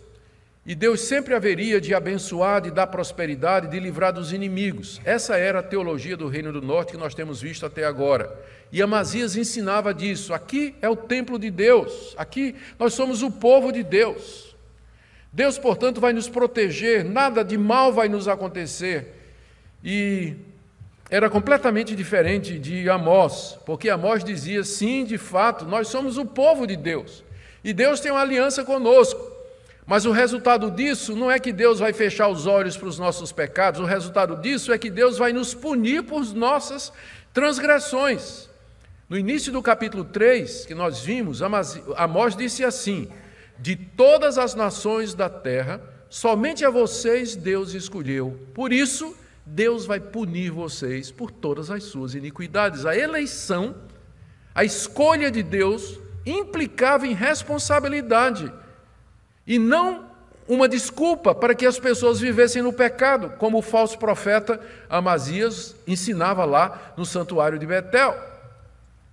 [0.64, 5.00] E Deus sempre haveria de abençoar, de dar prosperidade, de livrar dos inimigos.
[5.04, 8.32] Essa era a teologia do Reino do Norte que nós temos visto até agora.
[8.70, 10.32] E Amazias ensinava disso.
[10.32, 12.14] Aqui é o templo de Deus.
[12.16, 14.54] Aqui nós somos o povo de Deus.
[15.32, 19.20] Deus, portanto, vai nos proteger, nada de mal vai nos acontecer.
[19.82, 20.36] E
[21.10, 26.68] era completamente diferente de Amós, porque Amós dizia: sim, de fato, nós somos o povo
[26.68, 27.24] de Deus.
[27.64, 29.31] E Deus tem uma aliança conosco.
[29.86, 33.32] Mas o resultado disso não é que Deus vai fechar os olhos para os nossos
[33.32, 36.92] pecados, o resultado disso é que Deus vai nos punir por nossas
[37.32, 38.48] transgressões.
[39.08, 41.40] No início do capítulo 3, que nós vimos,
[41.96, 43.08] Amós disse assim:
[43.58, 48.38] De todas as nações da terra, somente a vocês Deus escolheu.
[48.54, 49.14] Por isso,
[49.44, 52.86] Deus vai punir vocês por todas as suas iniquidades.
[52.86, 53.74] A eleição,
[54.54, 58.50] a escolha de Deus implicava em responsabilidade
[59.46, 60.10] e não
[60.48, 66.44] uma desculpa para que as pessoas vivessem no pecado, como o falso profeta Amazias ensinava
[66.44, 68.32] lá no santuário de Betel.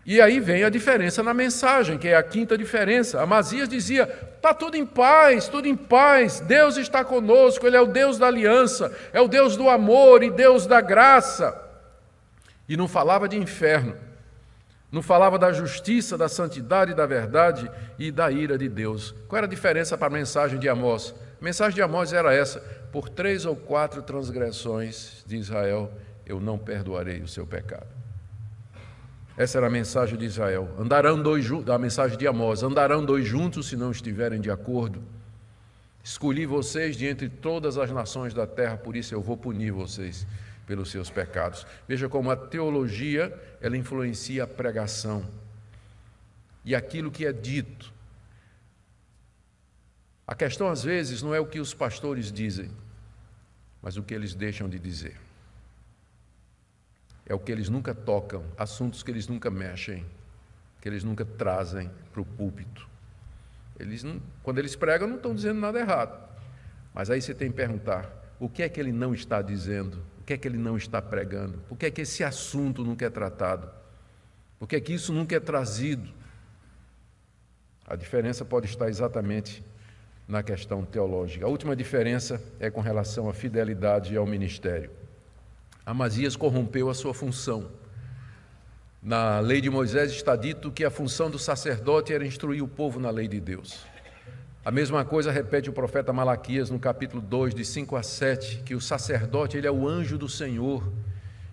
[0.06, 3.22] E aí vem a diferença na mensagem, que é a quinta diferença.
[3.22, 7.86] Amazias dizia: está tudo em paz, tudo em paz, Deus está conosco, Ele é o
[7.86, 11.56] Deus da aliança, é o Deus do amor e Deus da graça.
[12.68, 13.96] E não falava de inferno,
[14.92, 19.14] não falava da justiça, da santidade, da verdade e da ira de Deus.
[19.28, 21.14] Qual era a diferença para a mensagem de Amós?
[21.40, 22.60] A mensagem de Amós era essa:
[22.92, 25.92] por três ou quatro transgressões de Israel,
[26.26, 27.88] eu não perdoarei o seu pecado.
[29.38, 30.68] Essa era a mensagem de Israel.
[30.78, 35.04] Andarão dois a mensagem de Amós: andarão dois juntos se não estiverem de acordo.
[36.04, 40.26] Escolhi vocês de entre todas as nações da terra, por isso eu vou punir vocês
[40.70, 41.66] pelos seus pecados.
[41.88, 45.28] Veja como a teologia, ela influencia a pregação.
[46.64, 47.92] E aquilo que é dito.
[50.28, 52.70] A questão às vezes não é o que os pastores dizem,
[53.82, 55.18] mas o que eles deixam de dizer.
[57.26, 60.06] É o que eles nunca tocam, assuntos que eles nunca mexem,
[60.80, 62.88] que eles nunca trazem para o púlpito.
[63.80, 66.30] Eles não, quando eles pregam, não estão dizendo nada errado.
[66.94, 68.08] Mas aí você tem que perguntar:
[68.40, 70.00] o que é que ele não está dizendo?
[70.30, 71.58] Que é que ele não está pregando?
[71.68, 73.68] Por que é que esse assunto nunca é tratado?
[74.60, 76.08] Por que é que isso nunca é trazido?
[77.88, 79.64] A diferença pode estar exatamente
[80.28, 81.48] na questão teológica.
[81.48, 84.92] A última diferença é com relação à fidelidade ao ministério.
[85.84, 87.72] Amazias corrompeu a sua função.
[89.02, 93.00] Na lei de Moisés está dito que a função do sacerdote era instruir o povo
[93.00, 93.84] na lei de Deus.
[94.70, 98.76] A mesma coisa repete o profeta Malaquias no capítulo 2, de 5 a 7, que
[98.76, 100.94] o sacerdote ele é o anjo do Senhor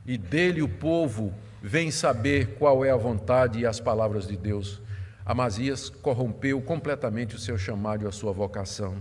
[0.05, 4.83] e dele o povo vem saber qual é a vontade e as palavras de Deus.
[5.25, 9.01] Amazias corrompeu completamente o seu chamado e a sua vocação.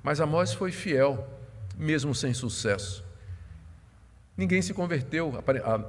[0.00, 1.26] Mas Amós foi fiel,
[1.76, 3.04] mesmo sem sucesso.
[4.36, 5.42] Ninguém se converteu,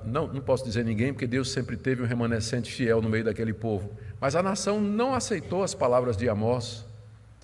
[0.03, 3.53] não, não posso dizer ninguém, porque Deus sempre teve um remanescente fiel no meio daquele
[3.53, 3.91] povo.
[4.19, 6.89] Mas a nação não aceitou as palavras de Amós.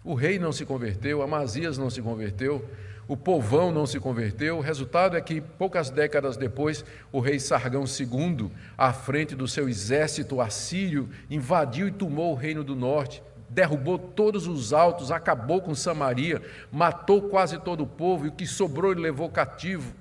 [0.04, 2.64] O rei não se converteu, Amazias não se converteu,
[3.08, 4.58] o povão não se converteu.
[4.58, 9.70] O resultado é que, poucas décadas depois, o rei Sargão II, à frente do seu
[9.70, 15.74] exército assírio, invadiu e tomou o reino do norte, derrubou todos os altos, acabou com
[15.74, 16.42] Samaria,
[16.72, 19.94] matou quase todo o povo e o que sobrou ele levou cativo.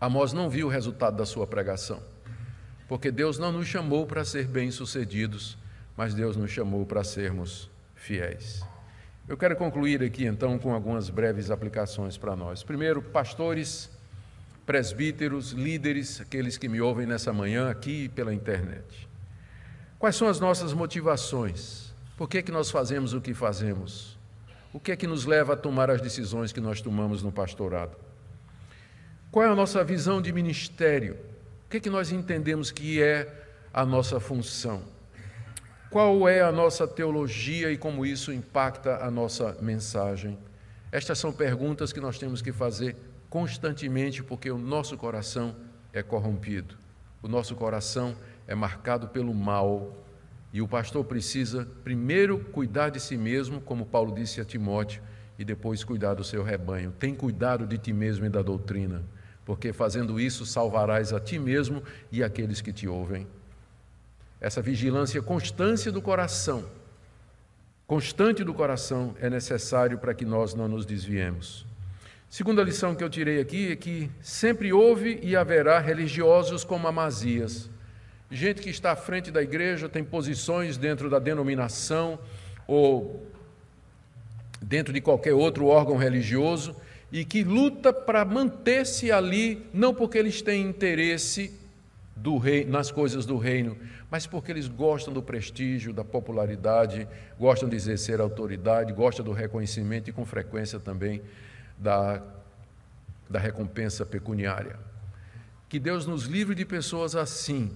[0.00, 2.00] Amós não viu o resultado da sua pregação,
[2.88, 5.58] porque Deus não nos chamou para ser bem-sucedidos,
[5.96, 7.68] mas Deus nos chamou para sermos
[8.00, 8.64] fiéis.
[9.28, 12.62] Eu quero concluir aqui então com algumas breves aplicações para nós.
[12.62, 13.90] Primeiro, pastores,
[14.66, 19.08] presbíteros, líderes, aqueles que me ouvem nessa manhã aqui pela internet.
[19.98, 21.92] Quais são as nossas motivações?
[22.16, 24.18] Por que, que nós fazemos o que fazemos?
[24.72, 27.96] O que é que nos leva a tomar as decisões que nós tomamos no pastorado?
[29.30, 31.14] Qual é a nossa visão de ministério?
[31.66, 33.28] O que é que nós entendemos que é
[33.72, 34.82] a nossa função?
[35.90, 40.38] Qual é a nossa teologia e como isso impacta a nossa mensagem?
[40.92, 42.94] Estas são perguntas que nós temos que fazer
[43.28, 45.56] constantemente, porque o nosso coração
[45.92, 46.76] é corrompido,
[47.20, 48.14] o nosso coração
[48.46, 49.92] é marcado pelo mal.
[50.52, 55.02] E o pastor precisa primeiro cuidar de si mesmo, como Paulo disse a Timóteo,
[55.36, 56.92] e depois cuidar do seu rebanho.
[57.00, 59.02] Tem cuidado de ti mesmo e da doutrina,
[59.44, 61.82] porque fazendo isso salvarás a ti mesmo
[62.12, 63.26] e aqueles que te ouvem
[64.40, 66.64] essa vigilância constante do coração,
[67.86, 71.66] constante do coração, é necessário para que nós não nos desviemos.
[72.28, 77.68] Segunda lição que eu tirei aqui é que sempre houve e haverá religiosos como Amazias,
[78.30, 82.18] gente que está à frente da igreja, tem posições dentro da denominação
[82.66, 83.26] ou
[84.62, 86.76] dentro de qualquer outro órgão religioso
[87.10, 91.59] e que luta para manter-se ali, não porque eles têm interesse
[92.16, 93.76] do rei, nas coisas do reino,
[94.10, 97.08] mas porque eles gostam do prestígio, da popularidade,
[97.38, 101.22] gostam de exercer autoridade, gostam do reconhecimento e, com frequência, também
[101.78, 102.22] da,
[103.28, 104.78] da recompensa pecuniária.
[105.68, 107.70] Que Deus nos livre de pessoas assim,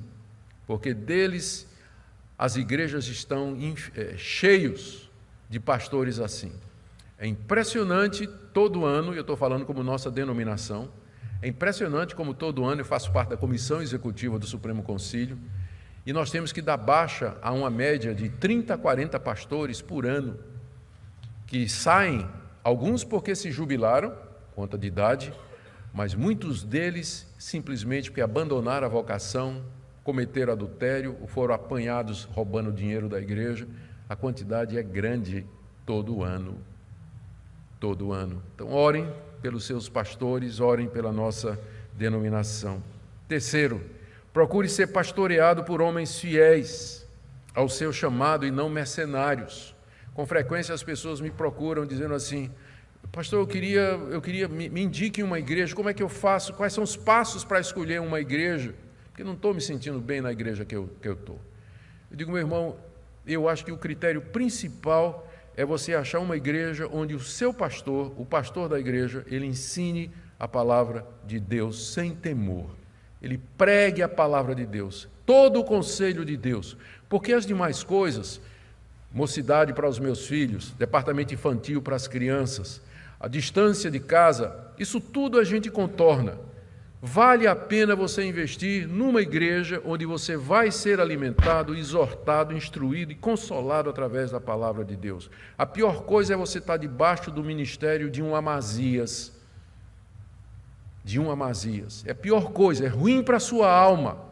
[0.66, 1.66] porque deles
[2.36, 3.56] as igrejas estão
[3.94, 5.08] é, cheios
[5.48, 6.52] de pastores assim.
[7.16, 10.90] É impressionante todo ano, e eu estou falando como nossa denominação,
[11.42, 15.38] é impressionante como todo ano eu faço parte da comissão executiva do Supremo Concílio
[16.06, 20.06] e nós temos que dar baixa a uma média de 30 a 40 pastores por
[20.06, 20.38] ano
[21.46, 22.28] que saem,
[22.62, 24.12] alguns porque se jubilaram,
[24.54, 25.32] conta de idade,
[25.92, 29.62] mas muitos deles simplesmente porque abandonaram a vocação,
[30.02, 33.66] cometeram adultério ou foram apanhados roubando dinheiro da igreja.
[34.08, 35.46] A quantidade é grande
[35.86, 36.58] todo ano.
[37.80, 38.42] Todo ano.
[38.54, 39.10] Então, orem
[39.44, 41.60] pelos seus pastores, orem pela nossa
[41.98, 42.82] denominação.
[43.28, 43.80] Terceiro,
[44.34, 47.06] Procure ser pastoreado por homens fiéis
[47.54, 49.76] ao seu chamado e não mercenários.
[50.12, 52.50] Com frequência as pessoas me procuram dizendo assim:
[53.12, 56.52] Pastor, eu queria, eu queria me, me indique uma igreja, como é que eu faço?
[56.52, 58.74] Quais são os passos para escolher uma igreja?
[59.04, 60.98] Porque não estou me sentindo bem na igreja que eu estou.
[61.00, 61.38] Que eu,
[62.10, 62.76] eu digo, meu irmão,
[63.24, 68.12] eu acho que o critério principal é você achar uma igreja onde o seu pastor,
[68.16, 72.70] o pastor da igreja, ele ensine a palavra de Deus sem temor
[73.24, 76.76] ele pregue a palavra de Deus, todo o conselho de Deus,
[77.08, 78.38] porque as demais coisas,
[79.10, 82.82] mocidade para os meus filhos, departamento infantil para as crianças,
[83.18, 86.38] a distância de casa, isso tudo a gente contorna.
[87.06, 93.14] Vale a pena você investir numa igreja onde você vai ser alimentado, exortado, instruído e
[93.14, 95.30] consolado através da palavra de Deus.
[95.58, 99.38] A pior coisa é você estar debaixo do ministério de um Amazias,
[101.04, 102.02] de um Amazias.
[102.06, 104.24] É a pior coisa, é ruim para a sua alma,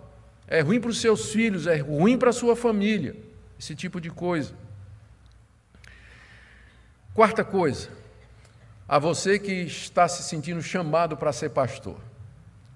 [0.49, 3.15] é ruim para os seus filhos, é ruim para a sua família,
[3.61, 4.55] esse tipo de coisa.
[7.13, 7.91] Quarta coisa,
[8.89, 11.99] a você que está se sentindo chamado para ser pastor,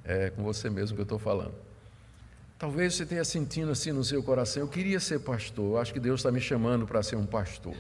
[0.07, 1.55] é com você mesmo que eu estou falando.
[2.59, 6.21] Talvez você tenha sentindo assim no seu coração, eu queria ser pastor, acho que Deus
[6.21, 7.75] está me chamando para ser um pastor.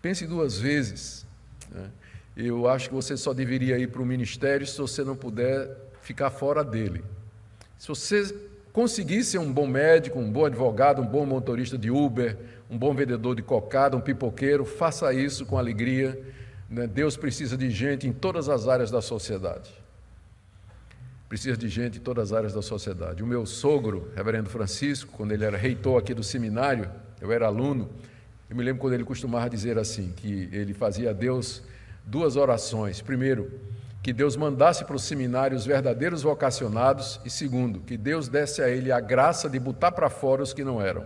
[0.00, 1.26] Pense duas vezes.
[1.70, 1.90] Né?
[2.36, 5.68] eu acho que você só deveria ir para o ministério se você não puder
[6.00, 7.04] ficar fora dele.
[7.76, 8.32] Se você
[8.72, 12.38] conseguir ser um bom médico, um bom advogado, um bom motorista de Uber,
[12.70, 16.20] um bom vendedor de cocada, um pipoqueiro, faça isso com alegria.
[16.70, 16.86] Né?
[16.86, 19.77] Deus precisa de gente em todas as áreas da sociedade.
[21.28, 23.22] Precisa de gente em todas as áreas da sociedade.
[23.22, 27.90] O meu sogro, reverendo Francisco, quando ele era reitor aqui do seminário, eu era aluno,
[28.48, 31.62] eu me lembro quando ele costumava dizer assim, que ele fazia a Deus
[32.06, 33.02] duas orações.
[33.02, 33.60] Primeiro,
[34.02, 38.68] que Deus mandasse para o seminário os verdadeiros vocacionados, e segundo, que Deus desse a
[38.70, 41.04] ele a graça de botar para fora os que não eram.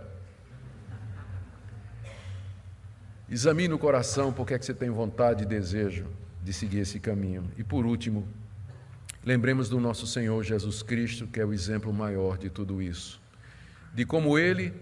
[3.29, 6.05] Examine o coração porque é que você tem vontade e desejo
[6.41, 7.49] de seguir esse caminho.
[7.57, 8.25] E por último,
[9.25, 13.21] lembremos do nosso Senhor Jesus Cristo, que é o exemplo maior de tudo isso.
[13.93, 14.73] De como ele,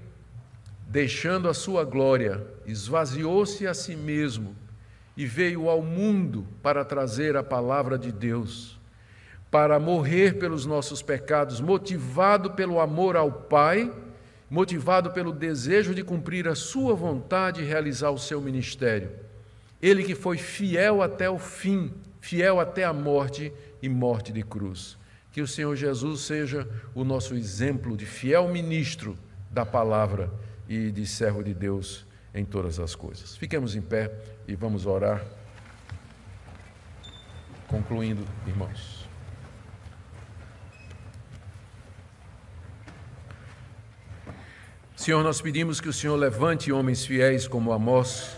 [0.87, 4.55] deixando a sua glória, esvaziou-se a si mesmo
[5.15, 8.79] e veio ao mundo para trazer a palavra de Deus,
[9.51, 13.91] para morrer pelos nossos pecados, motivado pelo amor ao Pai,
[14.49, 19.11] motivado pelo desejo de cumprir a sua vontade e realizar o seu ministério.
[19.81, 23.51] Ele que foi fiel até o fim, fiel até a morte
[23.82, 24.97] e morte de cruz.
[25.32, 29.17] Que o Senhor Jesus seja o nosso exemplo de fiel ministro
[29.49, 30.32] da palavra
[30.67, 33.36] e de servo de Deus em todas as coisas.
[33.36, 34.11] Fiquemos em pé
[34.47, 35.23] e vamos orar.
[37.67, 39.01] Concluindo, irmãos.
[44.95, 48.38] Senhor, nós pedimos que o Senhor levante homens fiéis como Amós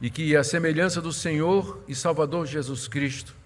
[0.00, 3.36] e que, a semelhança do Senhor e Salvador Jesus Cristo,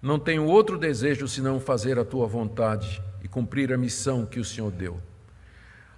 [0.00, 4.44] não tenham outro desejo senão fazer a tua vontade e cumprir a missão que o
[4.44, 5.00] Senhor deu.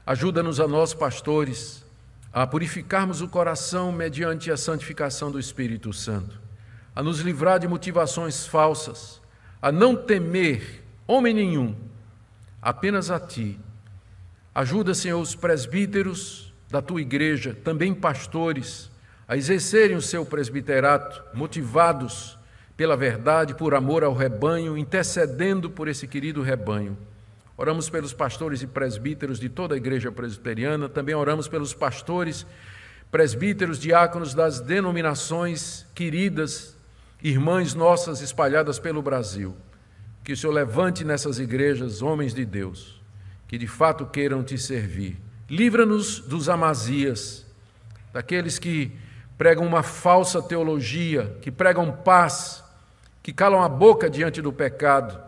[0.06, 1.84] Ajuda-nos a nós, pastores,
[2.32, 6.40] a purificarmos o coração mediante a santificação do Espírito Santo,
[6.94, 9.20] a nos livrar de motivações falsas,
[9.60, 11.76] a não temer homem nenhum,
[12.62, 13.60] apenas a Ti.
[14.54, 18.90] Ajuda, Senhor, os presbíteros da Tua igreja, também pastores,
[19.28, 22.38] a exercerem o seu presbiterato, motivados
[22.80, 26.96] pela verdade, por amor ao rebanho, intercedendo por esse querido rebanho.
[27.54, 32.46] Oramos pelos pastores e presbíteros de toda a igreja presbiteriana, também oramos pelos pastores,
[33.10, 36.74] presbíteros, diáconos das denominações queridas,
[37.22, 39.54] irmãs nossas espalhadas pelo Brasil.
[40.24, 42.98] Que o Senhor levante nessas igrejas homens de Deus,
[43.46, 45.20] que de fato queiram te servir.
[45.50, 47.44] Livra-nos dos amazias,
[48.10, 48.90] daqueles que
[49.36, 52.64] pregam uma falsa teologia, que pregam paz,
[53.22, 55.20] que calam a boca diante do pecado,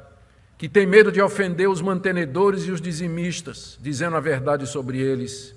[0.56, 5.54] que têm medo de ofender os mantenedores e os dizimistas, dizendo a verdade sobre eles.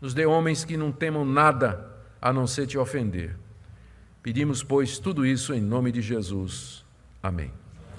[0.00, 1.90] Nos dê homens que não temam nada
[2.20, 3.36] a não ser te ofender.
[4.22, 6.84] Pedimos, pois, tudo isso em nome de Jesus.
[7.22, 7.50] Amém.